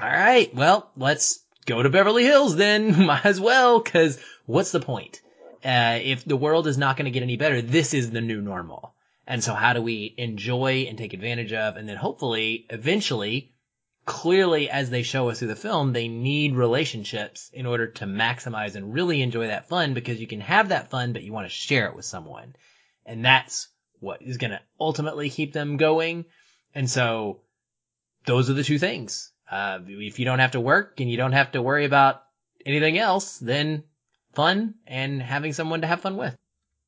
[0.00, 3.04] all right, well, let's go to Beverly Hills then.
[3.06, 5.20] Might as well, cause what's the point?
[5.64, 8.40] Uh, if the world is not going to get any better, this is the new
[8.40, 8.94] normal.
[9.26, 11.76] And so how do we enjoy and take advantage of?
[11.76, 13.54] And then hopefully, eventually,
[14.04, 18.74] clearly as they show us through the film, they need relationships in order to maximize
[18.74, 21.54] and really enjoy that fun because you can have that fun, but you want to
[21.54, 22.54] share it with someone.
[23.06, 23.68] And that's
[24.00, 26.26] what is going to ultimately keep them going.
[26.74, 27.40] And so
[28.26, 29.32] those are the two things.
[29.50, 32.22] Uh, if you don't have to work and you don't have to worry about
[32.64, 33.84] anything else, then
[34.34, 36.36] fun and having someone to have fun with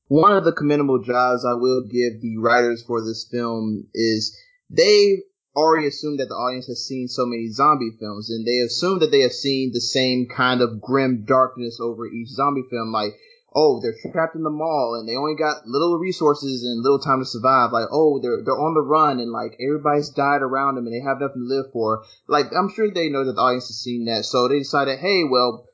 [0.08, 4.36] one of the commendable jobs I will give the writers for this film is
[4.70, 5.22] they
[5.54, 9.10] already assume that the audience has seen so many zombie films and they assume that
[9.10, 12.92] they have seen the same kind of grim darkness over each zombie film.
[12.92, 13.14] Like,
[13.56, 17.20] oh, they're trapped in the mall and they only got little resources and little time
[17.20, 17.72] to survive.
[17.72, 21.00] Like, oh, they're they're on the run and like everybody's died around them and they
[21.00, 22.04] have nothing to live for.
[22.28, 25.24] Like, I'm sure they know that the audience has seen that, so they decided, hey,
[25.24, 25.64] well,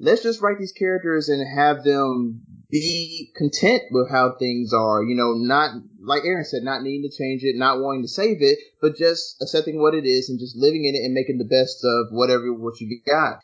[0.00, 5.04] let's just write these characters and have them be content with how things are.
[5.04, 5.70] You know, not
[6.02, 9.40] like Aaron said, not needing to change it, not wanting to save it, but just
[9.40, 12.52] accepting what it is and just living in it and making the best of whatever
[12.52, 13.38] what you got.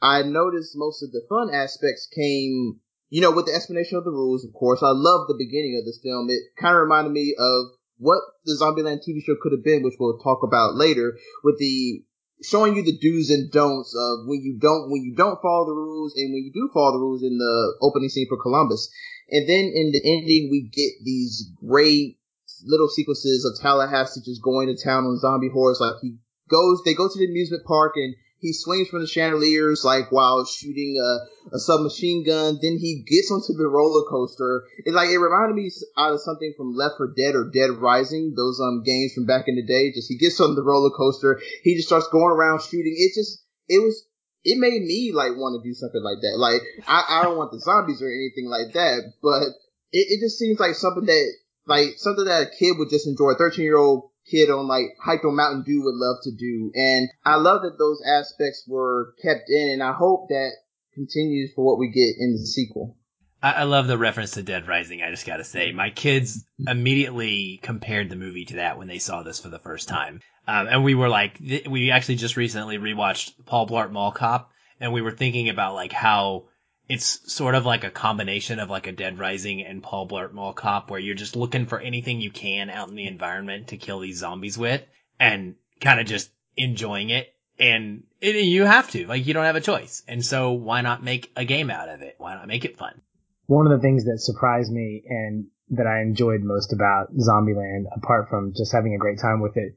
[0.00, 4.10] I noticed most of the fun aspects came you know, with the explanation of the
[4.10, 6.26] rules, of course, I love the beginning of this film.
[6.28, 7.66] It kind of reminded me of
[7.98, 12.02] what the Zombieland TV show could have been, which we'll talk about later, with the
[12.42, 15.72] showing you the do's and don'ts of when you don't when you don't follow the
[15.72, 18.90] rules and when you do follow the rules in the opening scene for Columbus.
[19.30, 22.18] And then in the ending we get these great
[22.64, 26.16] little sequences of Tallahassee just going to town on zombie horrors like he
[26.48, 28.14] goes they go to the amusement park and
[28.46, 32.60] he swings from the chandeliers like while shooting a, a submachine gun.
[32.62, 34.62] Then he gets onto the roller coaster.
[34.84, 38.34] It like it reminded me out of something from Left 4 Dead or Dead Rising,
[38.36, 39.90] those um games from back in the day.
[39.90, 42.94] Just he gets on the roller coaster, he just starts going around shooting.
[42.96, 44.06] It just it was
[44.44, 46.38] it made me like want to do something like that.
[46.38, 49.42] Like I, I don't want the zombies or anything like that, but
[49.90, 51.32] it, it just seems like something that
[51.66, 53.30] like something that a kid would just enjoy.
[53.30, 56.70] A 13 year old kid on like hyped on Mountain Dew would love to do.
[56.74, 60.52] And I love that those aspects were kept in and I hope that
[60.94, 62.96] continues for what we get in the sequel.
[63.42, 65.02] I, I love the reference to Dead Rising.
[65.02, 69.22] I just gotta say, my kids immediately compared the movie to that when they saw
[69.22, 70.20] this for the first time.
[70.48, 74.50] Um, and we were like, th- we actually just recently rewatched Paul Blart Mall Cop
[74.80, 76.46] and we were thinking about like how
[76.88, 80.52] it's sort of like a combination of like a Dead Rising and Paul Blart Mall
[80.52, 84.00] Cop, where you're just looking for anything you can out in the environment to kill
[84.00, 84.82] these zombies with,
[85.18, 87.32] and kind of just enjoying it.
[87.58, 90.02] And it, you have to, like, you don't have a choice.
[90.06, 92.16] And so why not make a game out of it?
[92.18, 93.00] Why not make it fun?
[93.46, 98.28] One of the things that surprised me and that I enjoyed most about Zombieland, apart
[98.28, 99.76] from just having a great time with it,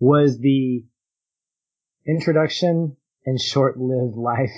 [0.00, 0.84] was the
[2.06, 4.50] introduction and short-lived life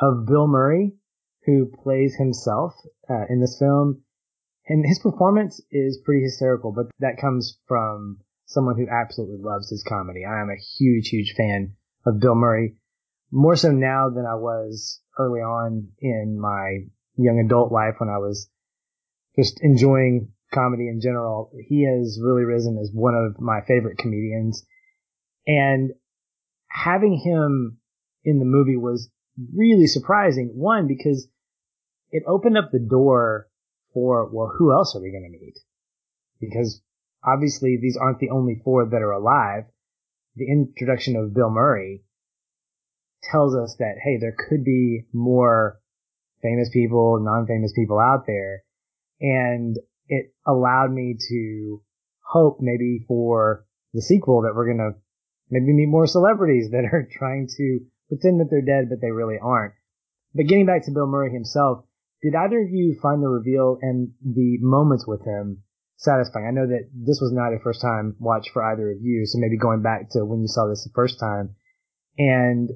[0.00, 0.92] of Bill Murray
[1.46, 2.72] who plays himself
[3.08, 4.02] uh, in this film.
[4.66, 9.84] And his performance is pretty hysterical, but that comes from someone who absolutely loves his
[9.86, 10.24] comedy.
[10.24, 11.74] I am a huge, huge fan
[12.06, 12.76] of Bill Murray,
[13.30, 18.18] more so now than I was early on in my young adult life when I
[18.18, 18.48] was
[19.36, 21.50] just enjoying comedy in general.
[21.68, 24.64] He has really risen as one of my favorite comedians.
[25.46, 25.90] And
[26.68, 27.78] having him
[28.24, 29.10] in the movie was
[29.54, 30.52] really surprising.
[30.54, 31.28] One, because
[32.14, 33.48] it opened up the door
[33.92, 35.58] for, well, who else are we going to meet?
[36.40, 36.80] Because
[37.26, 39.64] obviously these aren't the only four that are alive.
[40.36, 42.04] The introduction of Bill Murray
[43.24, 45.80] tells us that, hey, there could be more
[46.40, 48.62] famous people, non-famous people out there.
[49.20, 51.82] And it allowed me to
[52.20, 55.00] hope maybe for the sequel that we're going to
[55.50, 59.38] maybe meet more celebrities that are trying to pretend that they're dead, but they really
[59.42, 59.74] aren't.
[60.32, 61.84] But getting back to Bill Murray himself,
[62.24, 65.62] did either of you find the reveal and the moments with him
[65.96, 66.46] satisfying?
[66.48, 69.36] I know that this was not a first time watch for either of you, so
[69.38, 71.54] maybe going back to when you saw this the first time,
[72.16, 72.70] and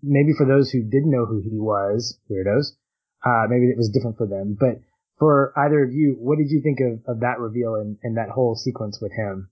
[0.00, 2.78] maybe for those who didn't know who he was, weirdos,
[3.26, 4.56] uh, maybe it was different for them.
[4.58, 4.78] But
[5.18, 8.30] for either of you, what did you think of, of that reveal and, and that
[8.30, 9.50] whole sequence with him?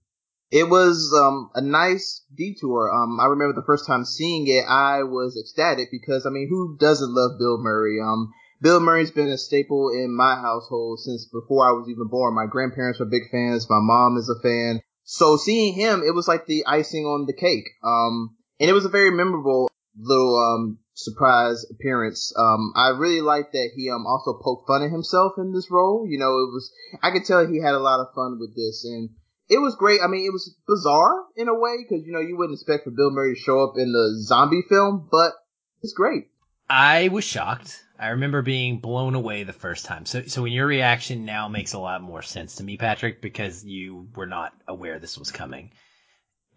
[0.51, 2.89] It was um, a nice detour.
[2.89, 6.77] Um, I remember the first time seeing it, I was ecstatic because I mean, who
[6.79, 7.99] doesn't love Bill Murray?
[8.01, 12.35] Um, Bill Murray's been a staple in my household since before I was even born.
[12.35, 13.69] My grandparents were big fans.
[13.69, 14.81] My mom is a fan.
[15.03, 17.69] So seeing him, it was like the icing on the cake.
[17.83, 22.33] Um, and it was a very memorable little, um, surprise appearance.
[22.35, 26.07] Um, I really liked that he, um, also poked fun at himself in this role.
[26.09, 26.71] You know, it was,
[27.03, 29.11] I could tell he had a lot of fun with this and
[29.49, 30.01] it was great.
[30.03, 32.91] I mean, it was bizarre in a way because, you know, you wouldn't expect for
[32.91, 35.33] Bill Murray to show up in the zombie film, but
[35.81, 36.29] it's great.
[36.69, 37.83] I was shocked.
[37.99, 40.05] I remember being blown away the first time.
[40.05, 43.63] So, so when your reaction now makes a lot more sense to me, Patrick, because
[43.63, 45.71] you were not aware this was coming.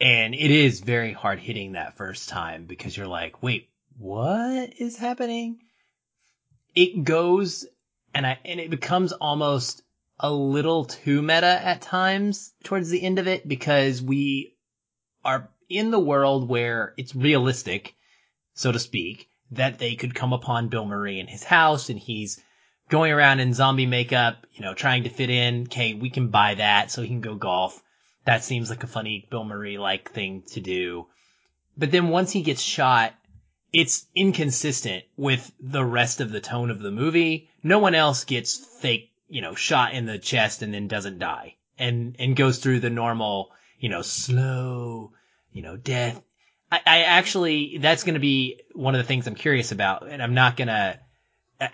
[0.00, 4.96] And it is very hard hitting that first time because you're like, wait, what is
[4.96, 5.60] happening?
[6.74, 7.66] It goes
[8.14, 9.82] and I, and it becomes almost
[10.18, 14.56] a little too meta at times towards the end of it because we
[15.24, 17.94] are in the world where it's realistic,
[18.54, 22.40] so to speak that they could come upon Bill Murray in his house and he's
[22.88, 25.62] going around in zombie makeup, you know, trying to fit in.
[25.62, 27.80] Okay, we can buy that so he can go golf.
[28.26, 31.06] That seems like a funny Bill Murray like thing to do.
[31.76, 33.14] But then once he gets shot,
[33.72, 37.48] it's inconsistent with the rest of the tone of the movie.
[37.62, 41.54] No one else gets fake, you know, shot in the chest and then doesn't die
[41.78, 45.12] and, and goes through the normal, you know, slow,
[45.52, 46.20] you know, death.
[46.70, 50.22] I, I actually, that's going to be one of the things I'm curious about and
[50.22, 50.98] I'm not going to,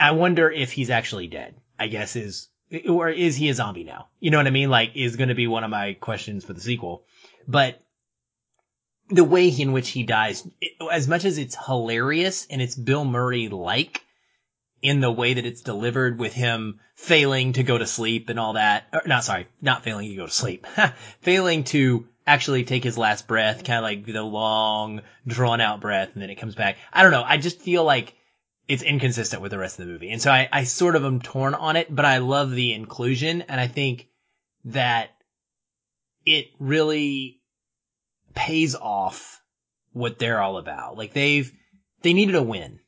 [0.01, 2.49] I wonder if he's actually dead, I guess is,
[2.88, 4.09] or is he a zombie now?
[4.18, 4.70] You know what I mean?
[4.70, 7.05] Like is going to be one of my questions for the sequel,
[7.47, 7.80] but
[9.09, 10.47] the way in which he dies,
[10.90, 14.03] as much as it's hilarious and it's Bill Murray like
[14.82, 18.55] in the way that it's delivered with him failing to go to sleep and all
[18.55, 20.66] that, or not sorry, not failing to go to sleep,
[21.20, 26.11] failing to actually take his last breath, kind of like the long drawn out breath
[26.14, 26.77] and then it comes back.
[26.93, 27.24] I don't know.
[27.24, 28.14] I just feel like
[28.66, 30.11] it's inconsistent with the rest of the movie.
[30.11, 33.43] And so I, I sort of am torn on it, but I love the inclusion
[33.43, 34.09] and I think
[34.64, 35.11] that
[36.24, 37.41] it really
[38.35, 39.41] pays off
[39.93, 40.99] what they're all about.
[40.99, 41.51] Like they've,
[42.03, 42.81] they needed a win,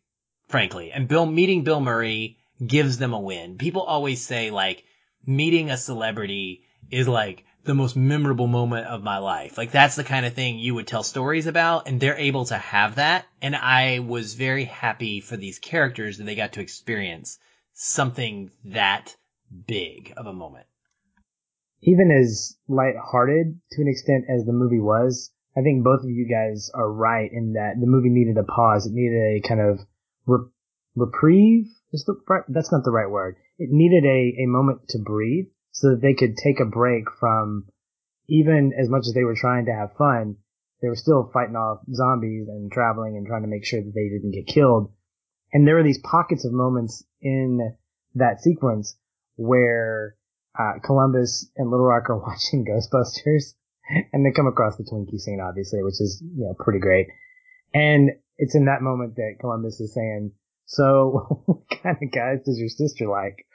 [0.48, 0.90] frankly.
[0.90, 3.56] And Bill, meeting Bill Murray gives them a win.
[3.56, 4.82] People always say like
[5.24, 9.58] meeting a celebrity is like the most memorable moment of my life.
[9.58, 12.56] Like that's the kind of thing you would tell stories about and they're able to
[12.56, 13.26] have that.
[13.42, 17.38] And I was very happy for these characters that they got to experience
[17.74, 19.14] something that
[19.66, 20.66] big of a moment.
[21.82, 26.26] Even as light-hearted to an extent as the movie was, I think both of you
[26.26, 28.86] guys are right in that the movie needed a pause.
[28.86, 29.80] It needed a kind of
[30.26, 30.48] re-
[30.96, 31.66] reprieve.
[31.92, 32.16] Is the
[32.48, 33.36] that's not the right word.
[33.58, 37.66] It needed a, a moment to breathe so that they could take a break from
[38.28, 40.36] even as much as they were trying to have fun,
[40.82, 44.08] they were still fighting off zombies and traveling and trying to make sure that they
[44.08, 44.92] didn't get killed.
[45.52, 47.74] And there are these pockets of moments in
[48.14, 48.96] that sequence
[49.36, 50.14] where
[50.58, 53.54] uh, Columbus and Little Rock are watching Ghostbusters
[54.12, 57.06] and they come across the Twinkie scene, obviously, which is, you know, pretty great.
[57.72, 60.32] And it's in that moment that Columbus is saying,
[60.66, 63.46] so what kind of guys does your sister like?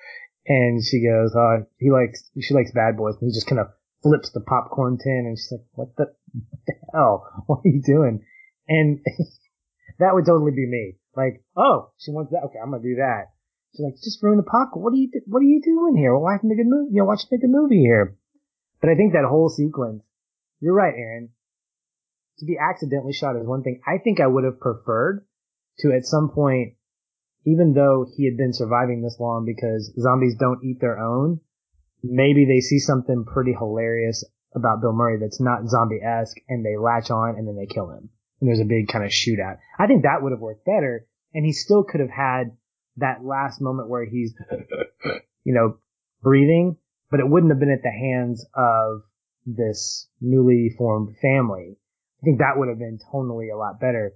[0.45, 3.15] And she goes, uh, he likes, she likes bad boys.
[3.19, 3.67] And he just kind of
[4.01, 7.43] flips the popcorn tin and she's like, what the, what the hell?
[7.47, 8.25] What are you doing?
[8.67, 8.99] And
[9.99, 10.95] that would totally be me.
[11.15, 12.43] Like, oh, she wants that.
[12.45, 13.31] Okay, I'm to do that.
[13.71, 14.83] She's like, just ruin the popcorn.
[14.83, 16.11] What are you, what are you doing here?
[16.13, 16.93] We're watching a good movie.
[16.93, 18.17] You know, watching a movie here.
[18.81, 20.03] But I think that whole sequence
[20.63, 21.29] you're right, Aaron.
[22.39, 23.81] To be accidentally shot is one thing.
[23.85, 25.25] I think I would have preferred
[25.79, 26.75] to at some point,
[27.45, 31.39] even though he had been surviving this long because zombies don't eat their own,
[32.01, 34.23] maybe they see something pretty hilarious
[34.55, 38.09] about Bill Murray that's not zombie-esque and they latch on and then they kill him.
[38.39, 39.57] And there's a big kind of shootout.
[39.79, 42.55] I think that would have worked better and he still could have had
[42.97, 44.33] that last moment where he's,
[45.43, 45.77] you know,
[46.21, 46.77] breathing,
[47.09, 49.01] but it wouldn't have been at the hands of
[49.45, 51.77] this newly formed family.
[52.21, 54.13] I think that would have been tonally a lot better.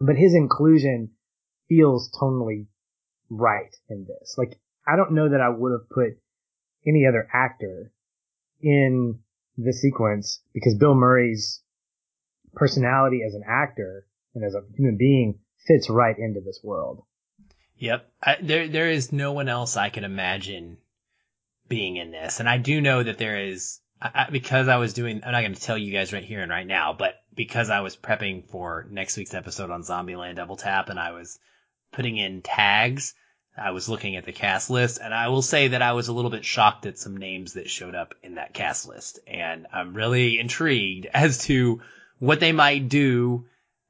[0.00, 1.10] But his inclusion
[1.70, 2.66] feels tonally
[3.30, 4.34] right in this.
[4.36, 6.18] Like, I don't know that I would have put
[6.86, 7.92] any other actor
[8.60, 9.20] in
[9.56, 11.62] the sequence because Bill Murray's
[12.54, 17.04] personality as an actor and as a human being fits right into this world.
[17.76, 18.10] Yep.
[18.22, 20.78] I, there, there is no one else I can imagine
[21.68, 22.40] being in this.
[22.40, 25.54] And I do know that there is I, because I was doing, I'm not going
[25.54, 28.86] to tell you guys right here and right now, but because I was prepping for
[28.90, 31.38] next week's episode on Zombieland Double Tap and I was
[31.92, 33.14] putting in tags,
[33.56, 36.12] I was looking at the cast list and I will say that I was a
[36.12, 39.18] little bit shocked at some names that showed up in that cast list.
[39.26, 41.80] And I'm really intrigued as to
[42.18, 43.46] what they might do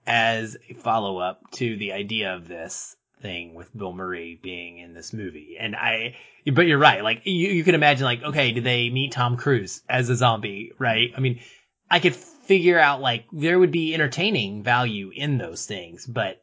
[0.07, 4.95] as a follow up to the idea of this thing with Bill Murray being in
[4.95, 5.57] this movie.
[5.61, 6.17] And I,
[6.53, 7.05] but you're right.
[7.05, 10.73] Like you, you can imagine like, okay, did they meet Tom Cruise as a zombie?
[10.79, 11.13] Right.
[11.17, 11.41] I mean,
[11.91, 16.43] I could figure out like there would be entertaining value in those things, but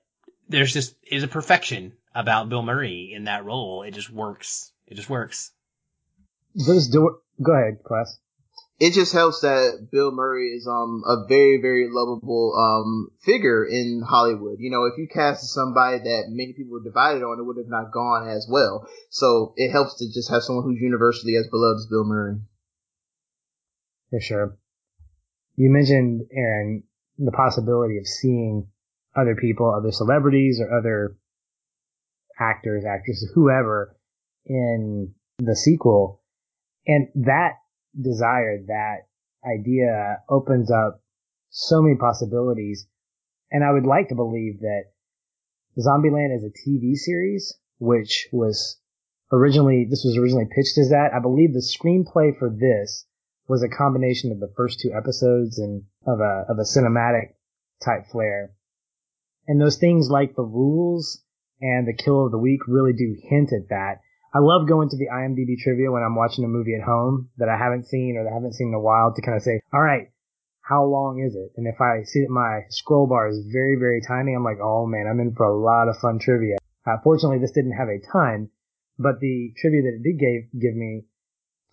[0.49, 3.83] there's just, is a perfection about Bill Murray in that role.
[3.83, 4.71] It just works.
[4.87, 5.51] It just works.
[6.55, 8.17] Those do, go ahead, class
[8.79, 14.03] it just helps that Bill Murray is um a very very lovable um figure in
[14.07, 14.57] Hollywood.
[14.59, 17.69] You know, if you cast somebody that many people were divided on, it would have
[17.69, 18.87] not gone as well.
[19.09, 22.35] So it helps to just have someone who's universally as beloved as Bill Murray.
[24.11, 24.57] For sure.
[25.55, 26.83] You mentioned Aaron
[27.17, 28.67] the possibility of seeing
[29.19, 31.17] other people, other celebrities, or other
[32.39, 33.95] actors, actresses, whoever
[34.45, 36.21] in the sequel,
[36.85, 37.53] and that
[37.99, 39.07] desire, that
[39.45, 41.01] idea opens up
[41.49, 42.87] so many possibilities.
[43.51, 44.83] And I would like to believe that
[45.79, 48.79] Zombieland is a TV series, which was
[49.31, 51.11] originally, this was originally pitched as that.
[51.15, 53.05] I believe the screenplay for this
[53.47, 57.35] was a combination of the first two episodes and of a, of a cinematic
[57.83, 58.51] type flair.
[59.47, 61.23] And those things like the rules
[61.61, 64.01] and the kill of the week really do hint at that.
[64.33, 67.49] I love going to the IMDb trivia when I'm watching a movie at home that
[67.49, 69.61] I haven't seen or that I haven't seen in a while to kind of say,
[69.73, 70.11] all right,
[70.61, 71.53] how long is it?
[71.55, 74.85] And if I see that my scroll bar is very, very tiny, I'm like, oh
[74.85, 76.57] man, I'm in for a lot of fun trivia.
[76.85, 78.49] Uh, fortunately, this didn't have a ton,
[78.99, 81.05] but the trivia that it did give, give me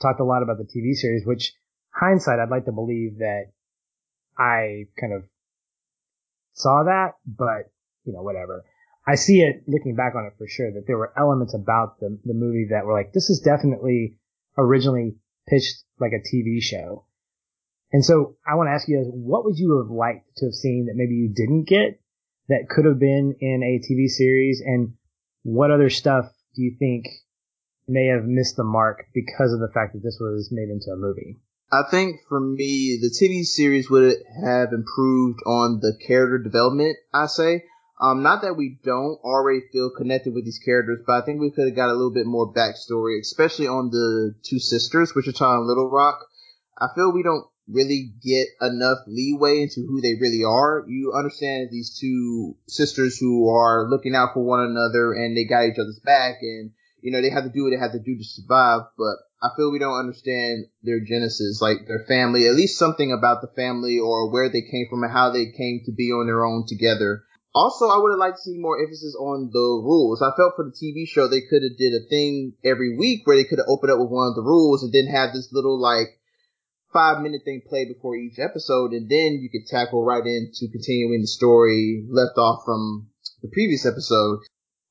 [0.01, 1.55] talked a lot about the TV series, which
[1.91, 3.53] hindsight, I'd like to believe that
[4.39, 5.25] I kind of
[6.55, 7.71] saw that, but
[8.05, 8.65] you know, whatever.
[9.07, 12.19] I see it looking back on it for sure that there were elements about the,
[12.25, 14.17] the movie that were like, this is definitely
[14.57, 17.05] originally pitched like a TV show.
[17.93, 20.55] And so I want to ask you guys, what would you have liked to have
[20.55, 22.01] seen that maybe you didn't get
[22.49, 24.63] that could have been in a TV series?
[24.65, 24.95] And
[25.43, 26.27] what other stuff
[26.57, 27.07] do you think
[27.87, 30.97] may have missed the mark because of the fact that this was made into a
[30.97, 31.39] movie?
[31.75, 37.27] I think for me, the TV series would have improved on the character development, I
[37.27, 37.65] say.
[38.01, 41.51] Um, not that we don't already feel connected with these characters, but I think we
[41.51, 45.67] could have got a little bit more backstory, especially on the two sisters, Wichita and
[45.67, 46.25] Little Rock.
[46.79, 50.85] I feel we don't really get enough leeway into who they really are.
[50.87, 55.65] You understand these two sisters who are looking out for one another and they got
[55.65, 56.71] each other's back and,
[57.01, 59.53] you know, they have to do what they have to do to survive, but I
[59.55, 63.99] feel we don't understand their genesis, like their family, at least something about the family
[63.99, 67.25] or where they came from and how they came to be on their own together.
[67.55, 70.23] Also, I would have liked to see more emphasis on the rules.
[70.23, 73.37] I felt for the TV show they could have did a thing every week where
[73.37, 75.79] they could have opened up with one of the rules and then have this little
[75.79, 76.09] like
[76.95, 81.21] five minute thing play before each episode, and then you could tackle right into continuing
[81.21, 83.09] the story left off from
[83.43, 84.41] the previous episode.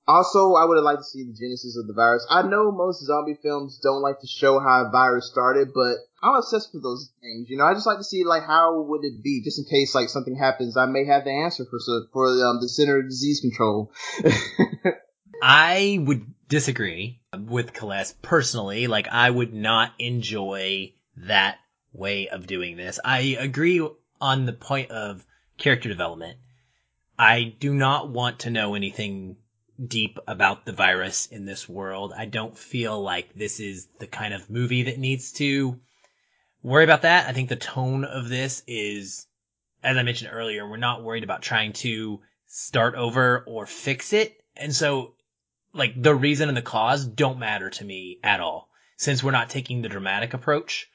[0.06, 2.28] Also, I would have liked to see the genesis of the virus.
[2.30, 6.36] I know most zombie films don't like to show how a virus started, but I'm
[6.36, 7.50] obsessed with those things.
[7.50, 9.96] You know, I just like to see like how would it be, just in case
[9.96, 10.76] like something happens.
[10.76, 11.80] I may have the answer for
[12.12, 13.92] for um, the Center of Disease Control.
[15.42, 18.88] I would disagree with Celeste personally.
[18.88, 21.58] Like, I would not enjoy that
[21.94, 23.00] way of doing this.
[23.04, 23.86] I agree
[24.20, 25.26] on the point of
[25.58, 26.38] character development.
[27.18, 29.38] I do not want to know anything
[29.88, 32.14] deep about the virus in this world.
[32.16, 35.80] I don't feel like this is the kind of movie that needs to
[36.62, 37.28] worry about that.
[37.28, 39.28] I think the tone of this is,
[39.84, 44.42] as I mentioned earlier, we're not worried about trying to start over or fix it.
[44.56, 45.16] And so,
[45.74, 49.50] like, the reason and the cause don't matter to me at all, since we're not
[49.50, 50.88] taking the dramatic approach.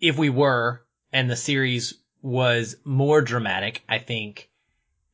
[0.00, 0.82] If we were,
[1.12, 4.49] and the series was more dramatic, I think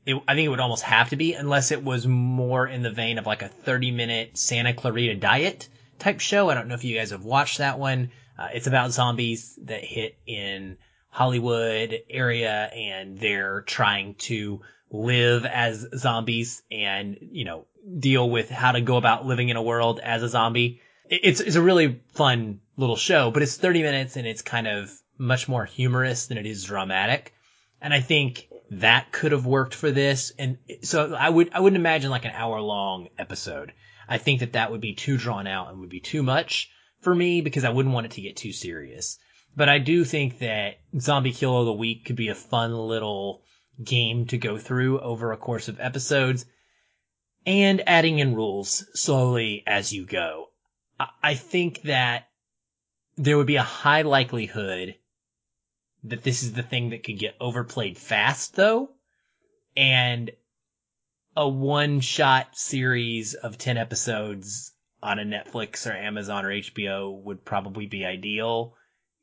[0.07, 2.91] it, I think it would almost have to be unless it was more in the
[2.91, 6.49] vein of like a 30 minute Santa Clarita Diet type show.
[6.49, 8.11] I don't know if you guys have watched that one.
[8.39, 10.79] Uh, it's about zombies that hit in
[11.11, 17.67] Hollywood area and they're trying to live as zombies and, you know,
[17.99, 20.81] deal with how to go about living in a world as a zombie.
[21.09, 24.93] It's, it's a really fun little show, but it's 30 minutes and it's kind of
[25.19, 27.33] much more humorous than it is dramatic.
[27.81, 30.33] And I think that could have worked for this.
[30.39, 33.73] And so I would, I wouldn't imagine like an hour long episode.
[34.09, 37.15] I think that that would be too drawn out and would be too much for
[37.15, 39.19] me because I wouldn't want it to get too serious.
[39.57, 43.43] But I do think that Zombie Kill of the Week could be a fun little
[43.83, 46.45] game to go through over a course of episodes
[47.47, 50.47] and adding in rules slowly as you go.
[51.23, 52.29] I think that
[53.17, 54.97] there would be a high likelihood
[56.09, 58.91] that this is the thing that could get overplayed fast though.
[59.77, 60.31] And
[61.37, 67.45] a one shot series of 10 episodes on a Netflix or Amazon or HBO would
[67.45, 68.75] probably be ideal.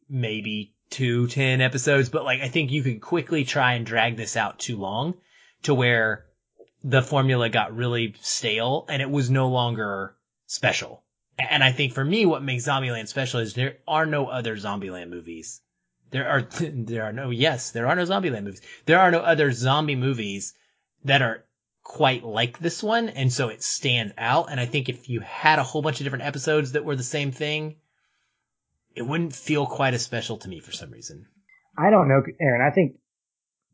[0.10, 4.38] Maybe two 10 episodes, but like I think you could quickly try and drag this
[4.38, 5.16] out too long
[5.64, 6.26] to where
[6.84, 10.16] the formula got really stale and it was no longer
[10.46, 11.04] special.
[11.40, 15.10] And I think for me, what makes Zombieland special is there are no other Zombieland
[15.10, 15.62] movies
[16.14, 18.61] there are there are no yes, there are no Zombieland movies.
[18.86, 20.53] There are no other zombie movies
[21.03, 21.43] that are
[21.84, 24.49] quite like this one, and so it stands out.
[24.49, 27.03] And I think if you had a whole bunch of different episodes that were the
[27.03, 27.76] same thing,
[28.95, 31.26] it wouldn't feel quite as special to me for some reason.
[31.78, 32.61] I don't know, Aaron.
[32.61, 32.95] I think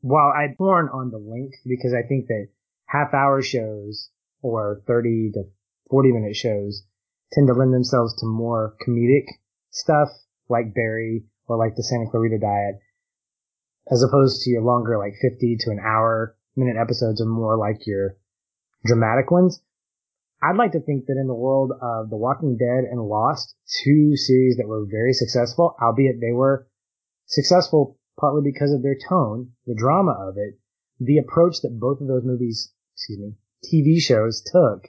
[0.01, 2.47] while I'm torn on the length because I think that
[2.85, 4.09] half hour shows
[4.41, 5.43] or 30 to
[5.89, 6.83] 40 minute shows
[7.33, 9.25] tend to lend themselves to more comedic
[9.71, 10.07] stuff
[10.47, 12.79] like Barry or like the Santa Clarita Diet,
[13.91, 17.85] as opposed to your longer, like 50 to an hour minute episodes are more like
[17.87, 18.15] your
[18.85, 19.61] dramatic ones.
[20.41, 24.15] I'd like to think that in the world of The Walking Dead and Lost, two
[24.15, 26.67] series that were very successful, albeit they were
[27.25, 30.59] successful partly because of their tone, the drama of it,
[30.99, 33.33] the approach that both of those movies, excuse me,
[33.63, 34.87] TV shows took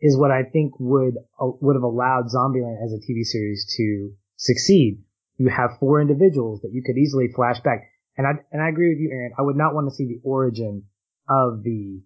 [0.00, 4.12] is what I think would uh, would have allowed Zombieland as a TV series to
[4.36, 5.02] succeed.
[5.38, 8.90] You have four individuals that you could easily flash back, and I and I agree
[8.90, 9.32] with you, Aaron.
[9.38, 10.84] I would not want to see the origin
[11.28, 12.02] of the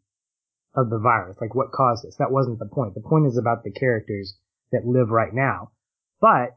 [0.74, 2.16] of the virus, like what caused this.
[2.18, 2.95] That wasn't the point.
[2.95, 4.37] The point is about the characters
[4.70, 5.72] that live right now.
[6.20, 6.57] But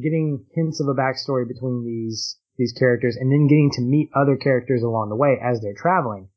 [0.00, 4.36] getting hints of a backstory between these these characters and then getting to meet other
[4.36, 6.28] characters along the way as they're traveling.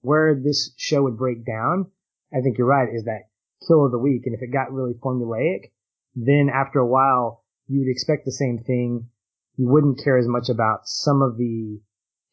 [0.00, 1.90] Where this show would break down,
[2.32, 3.28] I think you're right, is that
[3.66, 4.22] kill of the week.
[4.26, 5.72] And if it got really formulaic,
[6.14, 9.08] then after a while, you would expect the same thing.
[9.56, 11.80] You wouldn't care as much about some of the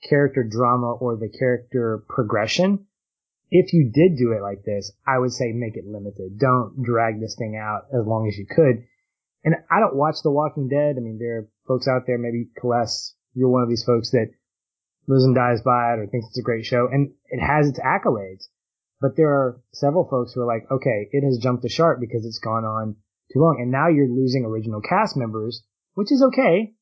[0.08, 2.88] character drama or the character progression.
[3.52, 6.40] If you did do it like this, I would say make it limited.
[6.40, 8.84] Don't drag this thing out as long as you could.
[9.44, 10.96] And I don't watch The Walking Dead.
[10.98, 14.32] I mean, there are folks out there, maybe Celeste, you're one of these folks that
[15.08, 17.80] lives and dies by it or thinks it's a great show and it has its
[17.80, 18.48] accolades.
[19.02, 22.26] But there are several folks who are like, okay, it has jumped the shark because
[22.26, 22.96] it's gone on
[23.34, 23.58] too long.
[23.60, 25.64] And now you're losing original cast members,
[25.94, 26.74] which is okay.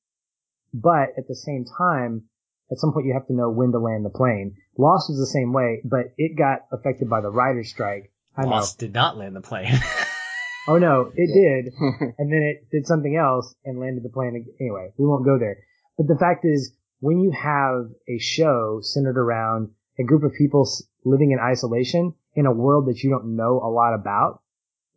[0.74, 2.24] But at the same time,
[2.72, 4.56] at some point you have to know when to land the plane.
[4.78, 8.12] Lost was the same way, but it got affected by the writer's strike.
[8.36, 8.88] I Lost know.
[8.88, 9.80] did not land the plane.
[10.68, 11.74] oh no, it did.
[12.18, 14.46] and then it did something else and landed the plane.
[14.60, 15.58] Anyway, we won't go there.
[15.98, 19.70] But the fact is, when you have a show centered around
[20.00, 20.68] a group of people
[21.06, 24.42] living in isolation in a world that you don't know a lot about,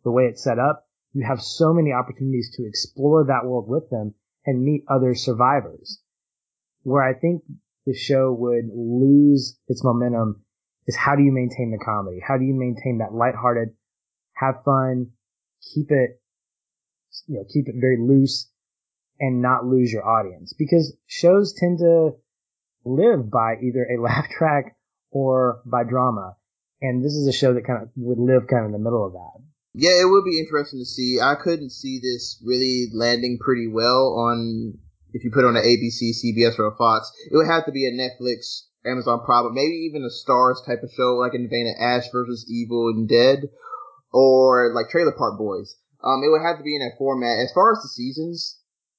[0.03, 0.86] the way it's set up,
[1.17, 4.13] you have so many opportunities to explore that world with them
[4.45, 5.99] and meet other survivors.
[6.83, 7.41] Where I think
[7.87, 10.45] the show would lose its momentum
[10.85, 12.19] is how do you maintain the comedy?
[12.25, 13.69] How do you maintain that lighthearted,
[14.35, 15.07] have fun,
[15.73, 16.21] keep it,
[17.25, 18.51] you know, keep it very loose
[19.19, 20.53] and not lose your audience?
[20.53, 22.11] Because shows tend to
[22.85, 24.77] live by either a laugh track
[25.09, 26.35] or by drama.
[26.79, 29.03] And this is a show that kind of would live kind of in the middle
[29.03, 29.47] of that.
[29.77, 31.21] Yeah, it would be interesting to see.
[31.21, 34.73] I couldn't see this really landing pretty well on
[35.13, 37.11] if you put on an ABC, CBS, or a Fox.
[37.29, 40.89] It would have to be a Netflix, Amazon Prime, maybe even a Starz type of
[40.89, 43.49] show, like in the vein of Ash versus Evil and Dead,
[44.11, 45.77] or like Trailer Park Boys.
[46.03, 47.37] Um, it would have to be in that format.
[47.37, 48.57] As far as the seasons,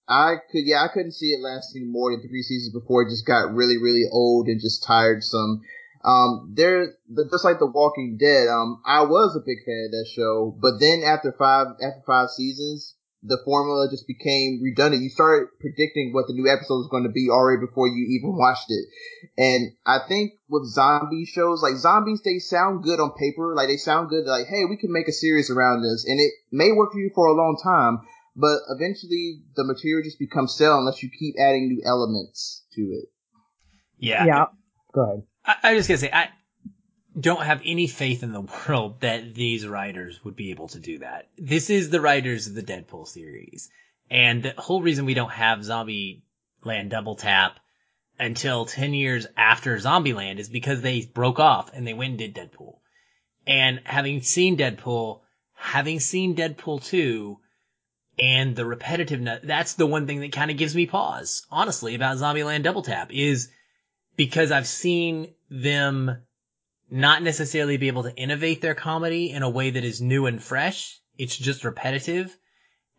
[0.09, 3.27] I could, yeah, I couldn't see it lasting more than three seasons before it just
[3.27, 5.61] got really, really old and just tiresome.
[6.09, 6.97] Um, there,
[7.31, 10.81] just like The Walking Dead, um, I was a big fan of that show, but
[10.81, 15.03] then after five, after five seasons, the formula just became redundant.
[15.03, 18.37] You started predicting what the new episode was going to be already before you even
[18.39, 18.87] watched it.
[19.37, 23.55] And I think with zombie shows, like zombies, they sound good on paper.
[23.55, 24.25] Like they sound good.
[24.25, 27.11] Like, hey, we can make a series around this and it may work for you
[27.15, 28.01] for a long time,
[28.37, 33.11] but eventually the material just becomes stale unless you keep adding new elements to it.
[33.99, 34.25] Yeah.
[34.25, 34.45] Yeah.
[34.95, 35.23] Go ahead.
[35.49, 36.29] I, I'm just gonna say I
[37.19, 40.99] don't have any faith in the world that these writers would be able to do
[40.99, 41.29] that.
[41.37, 43.71] This is the writers of the Deadpool series,
[44.11, 46.23] and the whole reason we don't have Zombie
[46.63, 47.59] Land Double Tap
[48.19, 52.35] until 10 years after Zombieland is because they broke off and they went and did
[52.35, 52.79] Deadpool.
[53.47, 55.21] And having seen Deadpool,
[55.55, 57.39] having seen Deadpool 2,
[58.19, 62.19] and the repetitiveness, that's the one thing that kind of gives me pause, honestly, about
[62.19, 63.49] Zombieland Double Tap is
[64.19, 66.19] because I've seen them
[66.91, 70.43] not necessarily be able to innovate their comedy in a way that is new and
[70.43, 71.01] fresh.
[71.17, 72.37] It's just repetitive.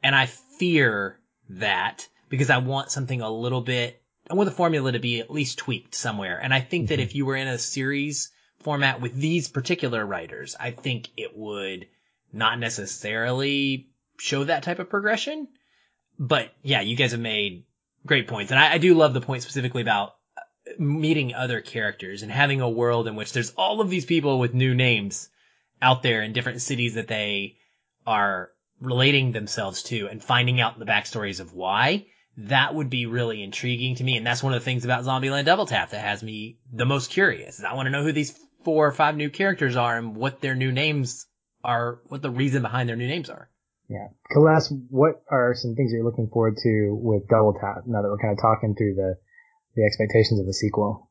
[0.02, 4.02] And I fear that because I want something a little bit,
[4.32, 6.40] I want the formula to be at least tweaked somewhere.
[6.42, 6.96] And I think mm-hmm.
[6.96, 11.36] that if you were in a series format with these particular writers, I think it
[11.36, 11.88] would
[12.32, 13.90] not necessarily
[14.20, 15.50] show that type of progression.
[16.18, 17.66] But yeah, you guys have made
[18.06, 18.52] great points.
[18.52, 20.14] And I, I do love the point specifically about
[20.78, 24.54] meeting other characters and having a world in which there's all of these people with
[24.54, 25.30] new names
[25.82, 27.58] out there in different cities that they
[28.06, 28.52] are
[28.82, 32.06] relating themselves to and finding out the backstories of why,
[32.38, 34.18] that would be really intriguing to me.
[34.18, 37.12] And that's one of the things about Zombieland Double Tap that has me the most
[37.12, 37.64] curious.
[37.64, 40.56] I want to know who these four or five new characters are and what their
[40.56, 41.26] new names
[41.64, 43.50] are, what the reason behind their new names are.
[43.90, 44.08] Yeah.
[44.32, 48.20] Celeste, what are some things you're looking forward to with Double Tap now that we're
[48.20, 49.18] kind of talking through the
[49.80, 51.10] the expectations of the sequel?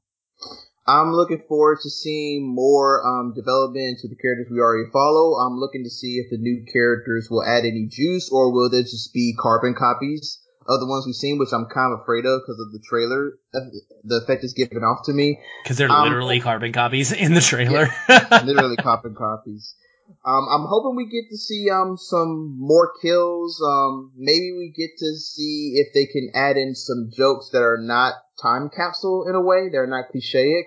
[0.86, 5.36] I'm looking forward to seeing more um, development to the characters we already follow.
[5.36, 8.82] I'm looking to see if the new characters will add any juice or will they
[8.82, 12.40] just be carbon copies of the ones we've seen, which I'm kind of afraid of
[12.40, 13.38] because of the trailer.
[14.04, 15.40] The effect is given off to me.
[15.62, 17.88] Because they're um, literally carbon copies in the trailer.
[18.08, 19.74] Yeah, literally carbon copies.
[20.24, 23.62] Um, I'm hoping we get to see um some more kills.
[23.64, 27.78] Um, maybe we get to see if they can add in some jokes that are
[27.80, 29.68] not time capsule in a way.
[29.70, 30.64] They're not clichéic.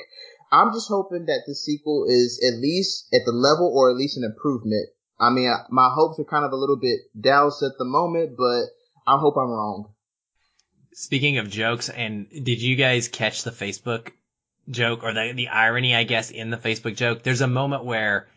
[0.52, 4.18] I'm just hoping that the sequel is at least at the level or at least
[4.18, 4.90] an improvement.
[5.20, 8.66] I mean, my hopes are kind of a little bit doused at the moment, but
[9.08, 9.94] I hope I'm wrong.
[10.94, 14.12] Speaking of jokes, and did you guys catch the Facebook
[14.70, 17.24] joke or the, the irony, I guess, in the Facebook joke?
[17.24, 18.28] There's a moment where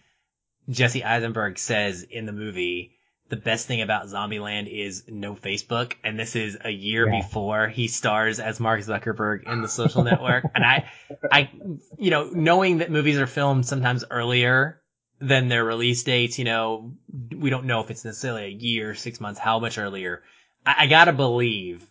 [0.68, 2.92] Jesse Eisenberg says in the movie,
[3.28, 7.20] the best thing about Zombieland is no Facebook, and this is a year yeah.
[7.20, 10.44] before he stars as Mark Zuckerberg in the social network.
[10.54, 10.90] And I,
[11.32, 11.50] I,
[11.98, 14.80] you know, knowing that movies are filmed sometimes earlier
[15.20, 16.92] than their release dates, you know,
[17.34, 20.22] we don't know if it's necessarily a year, six months, how much earlier.
[20.66, 21.84] I, I gotta believe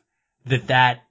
[0.46, 1.04] that that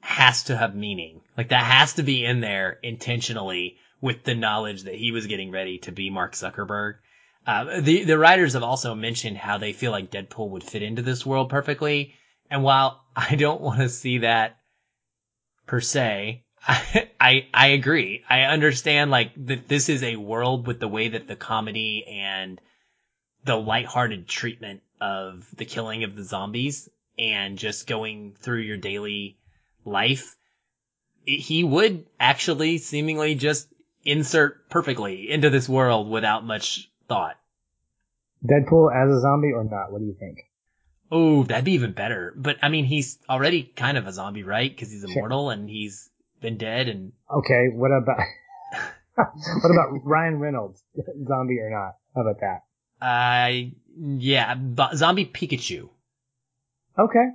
[0.00, 1.20] has to have meaning.
[1.36, 5.50] Like that has to be in there intentionally with the knowledge that he was getting
[5.50, 6.96] ready to be Mark Zuckerberg.
[7.46, 11.02] Uh, the the writers have also mentioned how they feel like Deadpool would fit into
[11.02, 12.14] this world perfectly.
[12.50, 14.56] And while I don't want to see that
[15.66, 18.24] per se, I, I, I agree.
[18.28, 22.60] I understand like that this is a world with the way that the comedy and
[23.44, 26.88] the lighthearted treatment of the killing of the zombies
[27.18, 29.38] and just going through your daily
[29.84, 30.34] life.
[31.26, 33.68] He would actually seemingly just
[34.04, 37.36] insert perfectly into this world without much thought.
[38.44, 39.90] Deadpool as a zombie or not?
[39.90, 40.38] What do you think?
[41.10, 42.32] Oh, that'd be even better.
[42.36, 44.70] But I mean, he's already kind of a zombie, right?
[44.70, 46.88] Because he's immortal and he's been dead.
[46.88, 48.18] And okay, what about
[49.14, 50.82] what about Ryan Reynolds,
[51.26, 51.96] zombie or not?
[52.14, 52.62] How about that?
[53.00, 54.56] Uh, yeah,
[54.94, 55.88] zombie Pikachu.
[56.98, 57.26] Okay.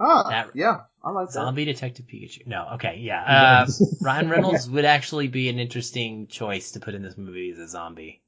[0.00, 1.34] Ah, that, yeah, I like that.
[1.34, 2.46] Zombie Detective Pikachu.
[2.46, 3.66] No, okay, yeah.
[3.68, 7.58] Uh, Ryan Reynolds would actually be an interesting choice to put in this movie as
[7.58, 8.22] a zombie.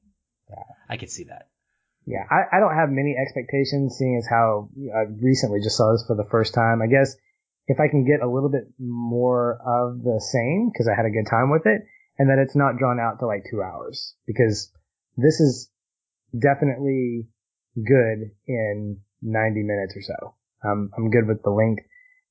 [0.49, 0.63] Yeah.
[0.89, 1.49] I could see that.
[2.05, 6.05] Yeah, I, I don't have many expectations, seeing as how I recently just saw this
[6.05, 6.81] for the first time.
[6.81, 7.15] I guess
[7.67, 11.09] if I can get a little bit more of the same, because I had a
[11.09, 11.81] good time with it,
[12.19, 14.71] and that it's not drawn out to like two hours, because
[15.17, 15.71] this is
[16.37, 17.27] definitely
[17.75, 20.35] good in 90 minutes or so.
[20.63, 21.83] Um, I'm good with the length,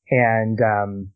[0.09, 1.11] and um,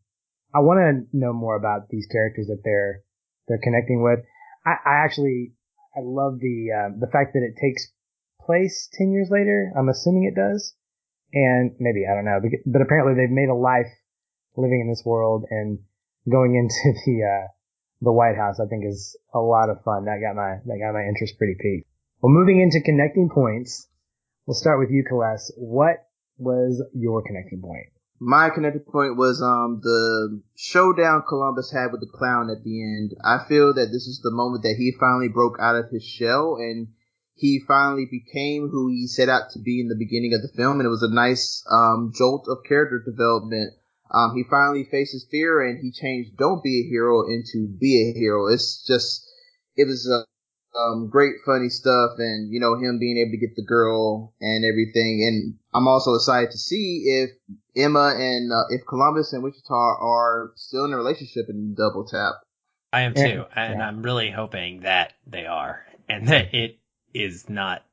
[0.53, 3.03] I want to know more about these characters that they're
[3.47, 4.19] they're connecting with.
[4.65, 5.53] I, I actually
[5.95, 7.91] I love the uh, the fact that it takes
[8.39, 9.71] place ten years later.
[9.77, 10.75] I'm assuming it does,
[11.33, 13.91] and maybe I don't know, but, apparently they've made a life
[14.55, 15.79] living in this world and
[16.29, 17.47] going into the uh,
[18.01, 18.59] the White House.
[18.59, 20.05] I think is a lot of fun.
[20.05, 21.87] That got my that got my interest pretty peaked.
[22.21, 23.87] Well, moving into connecting points,
[24.45, 25.51] we'll start with you, Kales.
[25.55, 26.05] What
[26.37, 27.87] was your connecting point?
[28.19, 33.15] My connecting point was um the showdown Columbus had with the clown at the end.
[33.23, 36.57] I feel that this is the moment that he finally broke out of his shell
[36.59, 36.89] and
[37.39, 40.79] he finally became who he set out to be in the beginning of the film,
[40.79, 43.73] and it was a nice um, jolt of character development.
[44.11, 48.19] Um, he finally faces fear, and he changed "Don't be a hero" into "Be a
[48.19, 49.25] hero." It's just,
[49.77, 50.25] it was a
[50.77, 54.65] um, great funny stuff and, you know, him being able to get the girl and
[54.65, 55.25] everything.
[55.27, 57.29] And I'm also excited to see if
[57.75, 62.33] Emma and, uh, if Columbus and Wichita are still in a relationship in Double Tap.
[62.91, 63.45] I am too.
[63.55, 66.79] And I'm really hoping that they are and that it
[67.13, 67.83] is not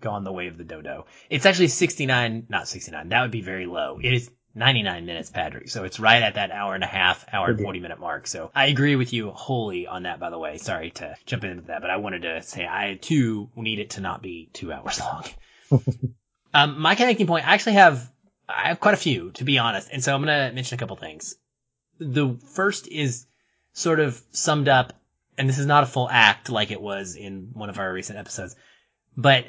[0.00, 1.06] gone the way of the dodo.
[1.28, 3.08] It's actually 69, not 69.
[3.08, 3.98] That would be very low.
[4.02, 5.68] It is 99 minutes, Patrick.
[5.68, 8.26] So it's right at that hour and a half, hour and 40 minute mark.
[8.26, 10.58] So I agree with you wholly on that, by the way.
[10.58, 14.00] Sorry to jump into that, but I wanted to say I too need it to
[14.00, 15.24] not be two hours long.
[16.54, 18.10] um, my connecting point, I actually have,
[18.48, 19.88] I have quite a few, to be honest.
[19.92, 21.36] And so I'm going to mention a couple things.
[21.98, 23.26] The first is
[23.72, 24.92] sort of summed up,
[25.36, 28.18] and this is not a full act like it was in one of our recent
[28.18, 28.56] episodes,
[29.16, 29.44] but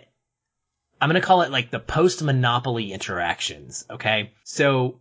[1.01, 3.85] I'm going to call it like the post Monopoly interactions.
[3.89, 4.33] Okay.
[4.43, 4.99] So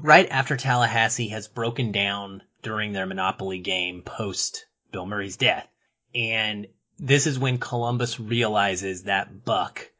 [0.00, 5.66] right after Tallahassee has broken down during their Monopoly game post Bill Murray's death.
[6.14, 6.66] And
[6.98, 9.90] this is when Columbus realizes that Buck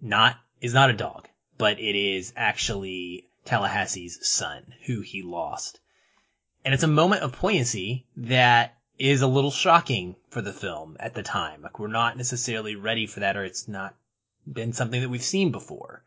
[0.00, 5.80] not, is not a dog, but it is actually Tallahassee's son who he lost.
[6.64, 11.14] And it's a moment of poignancy that is a little shocking for the film at
[11.14, 11.62] the time.
[11.62, 13.94] Like we're not necessarily ready for that or it's not
[14.50, 16.04] been something that we've seen before.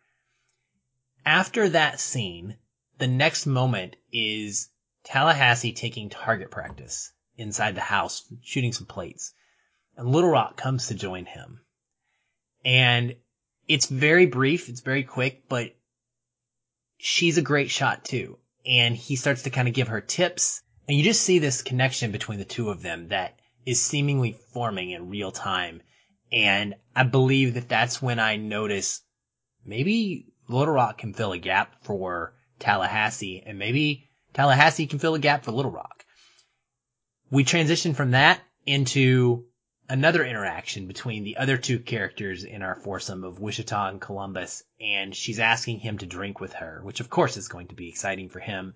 [1.25, 2.57] After that scene,
[2.97, 4.69] the next moment is
[5.03, 9.33] Tallahassee taking target practice inside the house, shooting some plates.
[9.97, 11.61] And Little Rock comes to join him.
[12.63, 13.15] And
[13.67, 15.75] it's very brief, it's very quick, but
[16.97, 18.39] she's a great shot too.
[18.65, 20.61] And he starts to kind of give her tips.
[20.87, 24.91] And you just see this connection between the two of them that is seemingly forming
[24.91, 25.81] in real time.
[26.35, 29.01] And I believe that that's when I notice
[29.65, 35.19] maybe Little Rock can fill a gap for Tallahassee and maybe Tallahassee can fill a
[35.19, 36.05] gap for Little Rock.
[37.31, 39.45] we transition from that into
[39.87, 45.15] another interaction between the other two characters in our foursome of Wichita and Columbus, and
[45.15, 48.29] she's asking him to drink with her, which of course is going to be exciting
[48.29, 48.73] for him.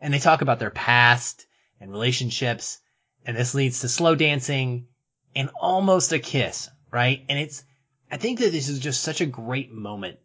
[0.00, 1.46] And they talk about their past
[1.80, 2.78] and relationships,
[3.26, 4.86] and this leads to slow dancing
[5.34, 7.24] and almost a kiss, right?
[7.28, 7.62] And it's,
[8.10, 10.18] I think that this is just such a great moment,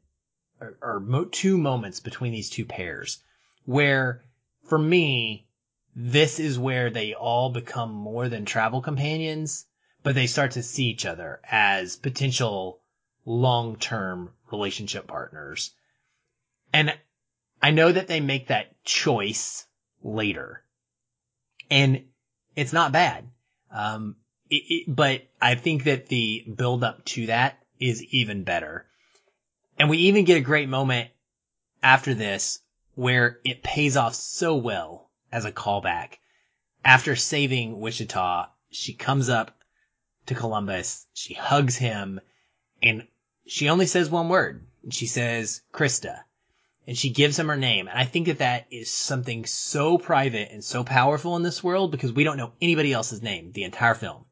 [0.60, 3.22] or, or mo- two moments between these two pairs,
[3.66, 4.24] where
[4.68, 5.48] for me,
[5.96, 9.66] this is where they all become more than travel companions
[10.06, 12.80] but they start to see each other as potential
[13.26, 15.72] long-term relationship partners.
[16.72, 16.96] And
[17.60, 19.66] I know that they make that choice
[20.04, 20.64] later
[21.72, 22.06] and
[22.56, 23.28] it's not bad.
[23.72, 24.18] Um,
[24.56, 28.86] it, it, but I think that the build up to that is even better.
[29.78, 31.10] And we even get a great moment
[31.84, 32.60] after this
[32.96, 36.18] where it pays off so well as a callback.
[36.84, 39.58] After saving Wichita, she comes up
[40.28, 41.06] to Columbus.
[41.14, 42.22] She hugs him
[42.82, 43.08] and
[43.46, 44.66] she only says one word.
[44.90, 46.22] She says Krista
[46.88, 47.88] and she gives him her name.
[47.88, 51.92] And I think that that is something so private and so powerful in this world
[51.92, 54.26] because we don't know anybody else's name the entire film.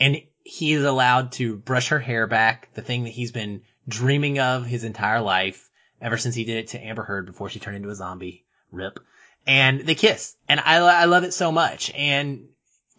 [0.00, 4.38] And he is allowed to brush her hair back, the thing that he's been dreaming
[4.38, 5.68] of his entire life
[6.00, 8.46] ever since he did it to Amber Heard before she turned into a zombie.
[8.72, 9.00] Rip.
[9.46, 10.34] And they kiss.
[10.48, 11.92] And I, I love it so much.
[11.94, 12.48] And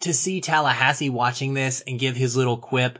[0.00, 2.98] to see Tallahassee watching this and give his little quip,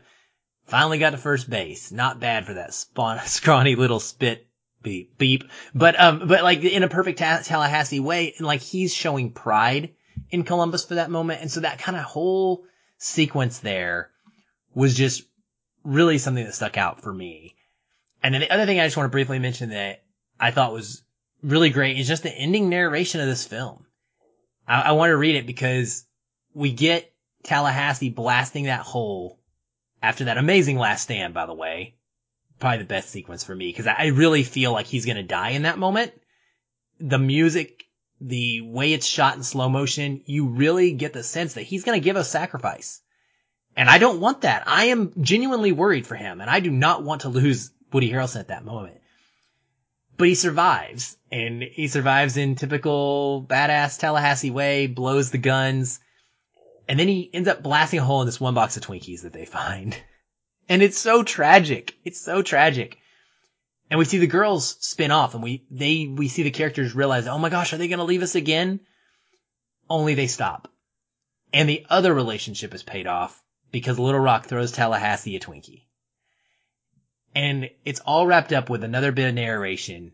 [0.65, 1.91] finally got to first base.
[1.91, 2.73] Not bad for that
[3.25, 4.47] scrawny little spit
[4.81, 5.45] beep, beep.
[5.73, 9.93] But, um, but like in a perfect ta- Tallahassee way, and like he's showing pride
[10.29, 11.41] in Columbus for that moment.
[11.41, 12.65] And so that kind of whole
[13.03, 14.09] sequence there
[14.73, 15.23] was just
[15.83, 17.55] really something that stuck out for me.
[18.23, 20.03] And then the other thing I just want to briefly mention that
[20.39, 21.03] I thought was
[21.43, 23.85] really great is just the ending narration of this film.
[24.67, 26.05] I, I want to read it because
[26.53, 27.11] we get
[27.43, 29.37] Tallahassee blasting that hole
[30.01, 31.95] after that amazing last stand, by the way.
[32.59, 35.49] Probably the best sequence for me because I really feel like he's going to die
[35.49, 36.13] in that moment.
[37.01, 37.83] The music,
[38.21, 41.99] the way it's shot in slow motion, you really get the sense that he's going
[41.99, 43.01] to give a sacrifice.
[43.75, 44.63] And I don't want that.
[44.67, 48.39] I am genuinely worried for him and I do not want to lose Woody Harrelson
[48.39, 48.97] at that moment.
[50.15, 55.99] But he survives and he survives in typical badass Tallahassee way, blows the guns,
[56.87, 59.33] and then he ends up blasting a hole in this one box of Twinkies that
[59.33, 59.97] they find.
[60.69, 61.93] And it's so tragic.
[62.05, 62.97] It's so tragic.
[63.89, 67.27] And we see the girls spin off and we, they, we see the characters realize,
[67.27, 68.79] oh my gosh, are they going to leave us again?
[69.89, 70.69] Only they stop.
[71.51, 75.83] And the other relationship is paid off because Little Rock throws Tallahassee a Twinkie.
[77.35, 80.13] And it's all wrapped up with another bit of narration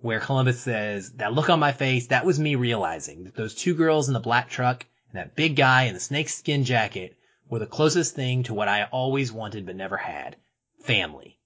[0.00, 3.74] where Columbus says, that look on my face, that was me realizing that those two
[3.74, 7.16] girls in the black truck and that big guy in the snakeskin jacket
[7.48, 10.36] were the closest thing to what I always wanted but never had.
[10.82, 11.38] Family.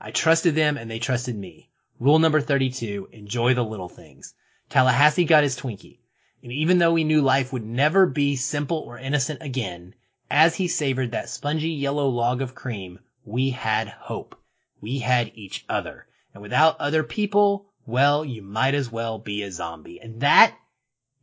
[0.00, 1.68] I trusted them and they trusted me.
[1.98, 4.32] Rule number 32, enjoy the little things.
[4.70, 5.98] Tallahassee got his Twinkie.
[6.42, 9.94] And even though we knew life would never be simple or innocent again,
[10.30, 14.40] as he savored that spongy yellow log of cream, we had hope.
[14.80, 16.06] We had each other.
[16.32, 20.00] And without other people, well, you might as well be a zombie.
[20.00, 20.54] And that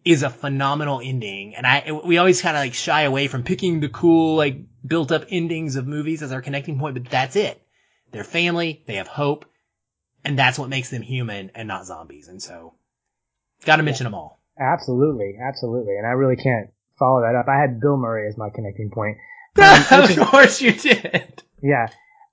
[0.05, 1.55] is a phenomenal ending.
[1.55, 5.11] And I, we always kind of like shy away from picking the cool, like built
[5.11, 7.61] up endings of movies as our connecting point, but that's it.
[8.17, 9.45] They're family, they have hope,
[10.25, 12.27] and that's what makes them human and not zombies.
[12.27, 12.73] And so,
[13.63, 14.09] gotta mention yeah.
[14.09, 14.41] them all.
[14.59, 15.97] Absolutely, absolutely.
[15.97, 17.45] And I really can't follow that up.
[17.47, 19.17] I had Bill Murray as my connecting point.
[19.59, 21.41] Um, of course you did.
[21.63, 21.87] Yeah.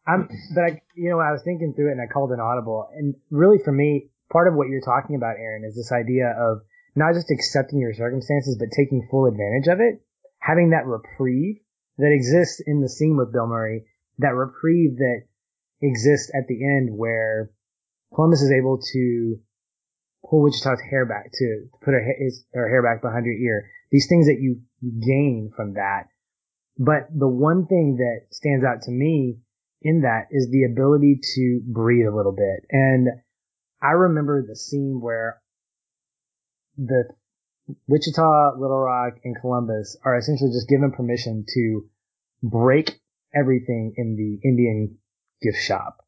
[0.06, 2.90] I'm, but I, you know, I was thinking through it and I called an audible.
[2.94, 6.60] And really for me, part of what you're talking about, Aaron, is this idea of
[6.94, 10.04] not just accepting your circumstances, but taking full advantage of it,
[10.38, 11.60] having that reprieve
[11.96, 13.86] that exists in the scene with Bill Murray,
[14.18, 15.22] that reprieve that
[15.84, 17.50] exists at the end where
[18.14, 19.36] Columbus is able to
[20.28, 23.70] pull Wichita's hair back, to, put her, his, her hair back behind her ear.
[23.90, 26.08] These things that you, you gain from that.
[26.78, 29.38] But the one thing that stands out to me
[29.82, 32.66] in that is the ability to breathe a little bit.
[32.70, 33.08] And
[33.82, 35.40] I remember the scene where
[36.76, 37.04] the
[37.86, 41.88] Wichita, Little Rock, and Columbus are essentially just given permission to
[42.42, 42.98] break
[43.34, 44.98] everything in the Indian
[45.44, 45.98] gift shop.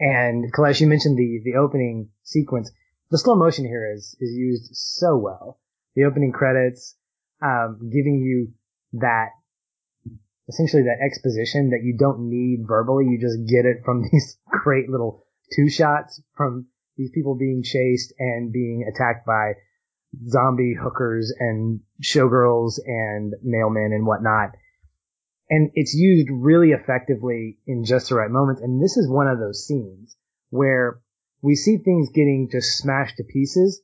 [0.00, 2.70] And Kalesh, you mentioned the, the opening sequence.
[3.10, 5.60] The slow motion here is, is used so well.
[5.94, 6.96] The opening credits,
[7.42, 8.52] um, giving you
[9.00, 9.28] that,
[10.48, 13.06] essentially that exposition that you don't need verbally.
[13.06, 18.12] You just get it from these great little two shots from these people being chased
[18.18, 19.54] and being attacked by
[20.28, 24.50] zombie hookers and showgirls and mailmen and whatnot.
[25.50, 28.62] And it's used really effectively in just the right moments.
[28.62, 30.16] And this is one of those scenes
[30.50, 31.00] where
[31.42, 33.82] we see things getting just smashed to pieces,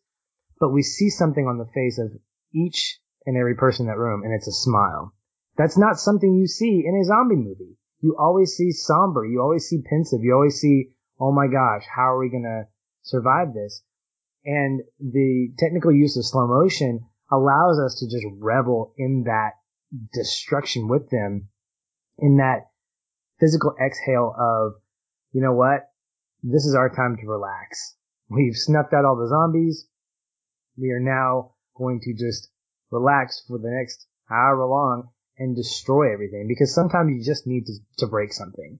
[0.60, 2.12] but we see something on the face of
[2.54, 5.12] each and every person in that room, and it's a smile.
[5.56, 7.76] That's not something you see in a zombie movie.
[8.00, 9.24] You always see somber.
[9.24, 10.20] You always see pensive.
[10.22, 12.68] You always see, oh my gosh, how are we going to
[13.02, 13.82] survive this?
[14.44, 17.00] And the technical use of slow motion
[17.32, 19.52] allows us to just revel in that
[20.12, 21.48] destruction with them,
[22.18, 22.70] in that
[23.38, 24.74] physical exhale of,
[25.32, 25.90] you know what?
[26.42, 27.96] This is our time to relax.
[28.28, 29.86] We've snuffed out all the zombies.
[30.76, 32.48] We are now going to just
[32.90, 37.74] relax for the next hour long and destroy everything because sometimes you just need to,
[37.98, 38.78] to break something.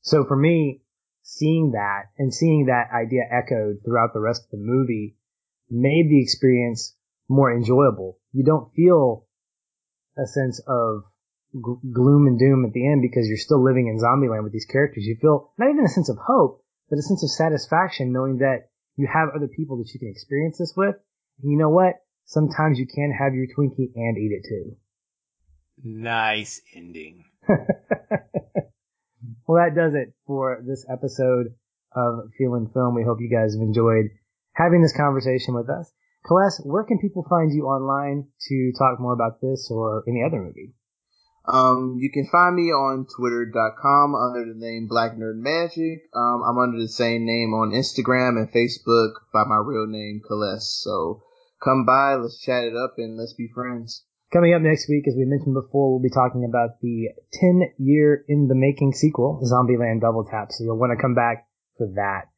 [0.00, 0.82] So for me,
[1.22, 5.16] seeing that and seeing that idea echoed throughout the rest of the movie
[5.70, 6.96] made the experience
[7.28, 8.18] more enjoyable.
[8.32, 9.26] You don't feel
[10.16, 11.04] a sense of
[11.52, 14.66] g- gloom and doom at the end because you're still living in Zombieland with these
[14.66, 15.04] characters.
[15.04, 18.70] You feel not even a sense of hope, but a sense of satisfaction knowing that
[18.96, 20.96] you have other people that you can experience this with.
[21.42, 21.94] And you know what?
[22.24, 24.76] Sometimes you can have your Twinkie and eat it too.
[25.82, 27.24] Nice ending.
[27.48, 27.58] well,
[29.56, 31.54] that does it for this episode
[31.94, 32.94] of Feeling Film.
[32.94, 34.10] We hope you guys have enjoyed
[34.54, 35.90] having this conversation with us.
[36.26, 40.40] Celeste, where can people find you online to talk more about this or any other
[40.40, 40.72] movie?
[41.44, 46.06] Um, you can find me on twitter.com under the name Black Nerd Magic.
[46.14, 50.82] Um, I'm under the same name on Instagram and Facebook by my real name, Celeste.
[50.82, 51.22] So
[51.62, 54.04] come by, let's chat it up and let's be friends.
[54.32, 58.24] Coming up next week, as we mentioned before, we'll be talking about the 10 year
[58.28, 60.48] in the making sequel, Zombieland Double Tap.
[60.50, 62.32] So you'll want to come back for that.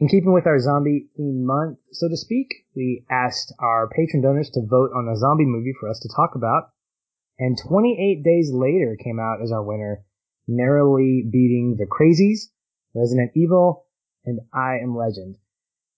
[0.00, 4.50] In keeping with our zombie theme month, so to speak, we asked our patron donors
[4.50, 6.71] to vote on a zombie movie for us to talk about.
[7.42, 10.04] And 28 days later came out as our winner,
[10.46, 12.52] narrowly beating The Crazies,
[12.94, 13.84] Resident Evil,
[14.24, 15.38] and I Am Legend.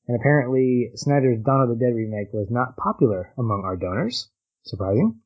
[0.08, 4.30] And apparently Snyder's Dawn of the Dead remake was not popular among our donors.
[4.62, 5.20] Surprising.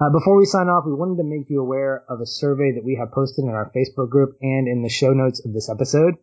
[0.00, 2.84] Uh, before we sign off, we wanted to make you aware of a survey that
[2.84, 6.14] we have posted in our Facebook group and in the show notes of this episode.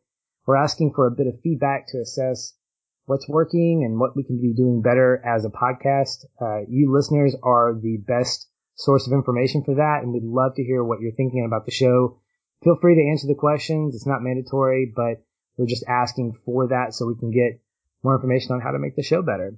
[0.48, 2.58] We're asking for a bit of feedback to assess
[3.06, 6.26] what's working and what we can be doing better as a podcast.
[6.42, 10.64] Uh, you listeners are the best source of information for that, and we'd love to
[10.64, 12.20] hear what you're thinking about the show.
[12.64, 13.96] Feel free to answer the questions.
[13.96, 15.24] It's not mandatory, but
[15.58, 17.62] we're just asking for that so we can get
[18.04, 19.56] more information on how to make the show better.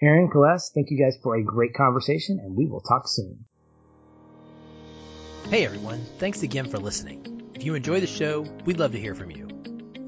[0.00, 3.44] Aaron, Celeste, thank you guys for a great conversation, and we will talk soon.
[5.48, 7.50] Hey everyone, thanks again for listening.
[7.54, 9.48] If you enjoy the show, we'd love to hear from you.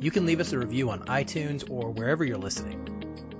[0.00, 2.86] You can leave us a review on iTunes or wherever you're listening.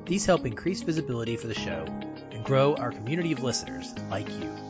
[0.07, 1.85] These help increase visibility for the show
[2.33, 4.70] and grow our community of listeners like you.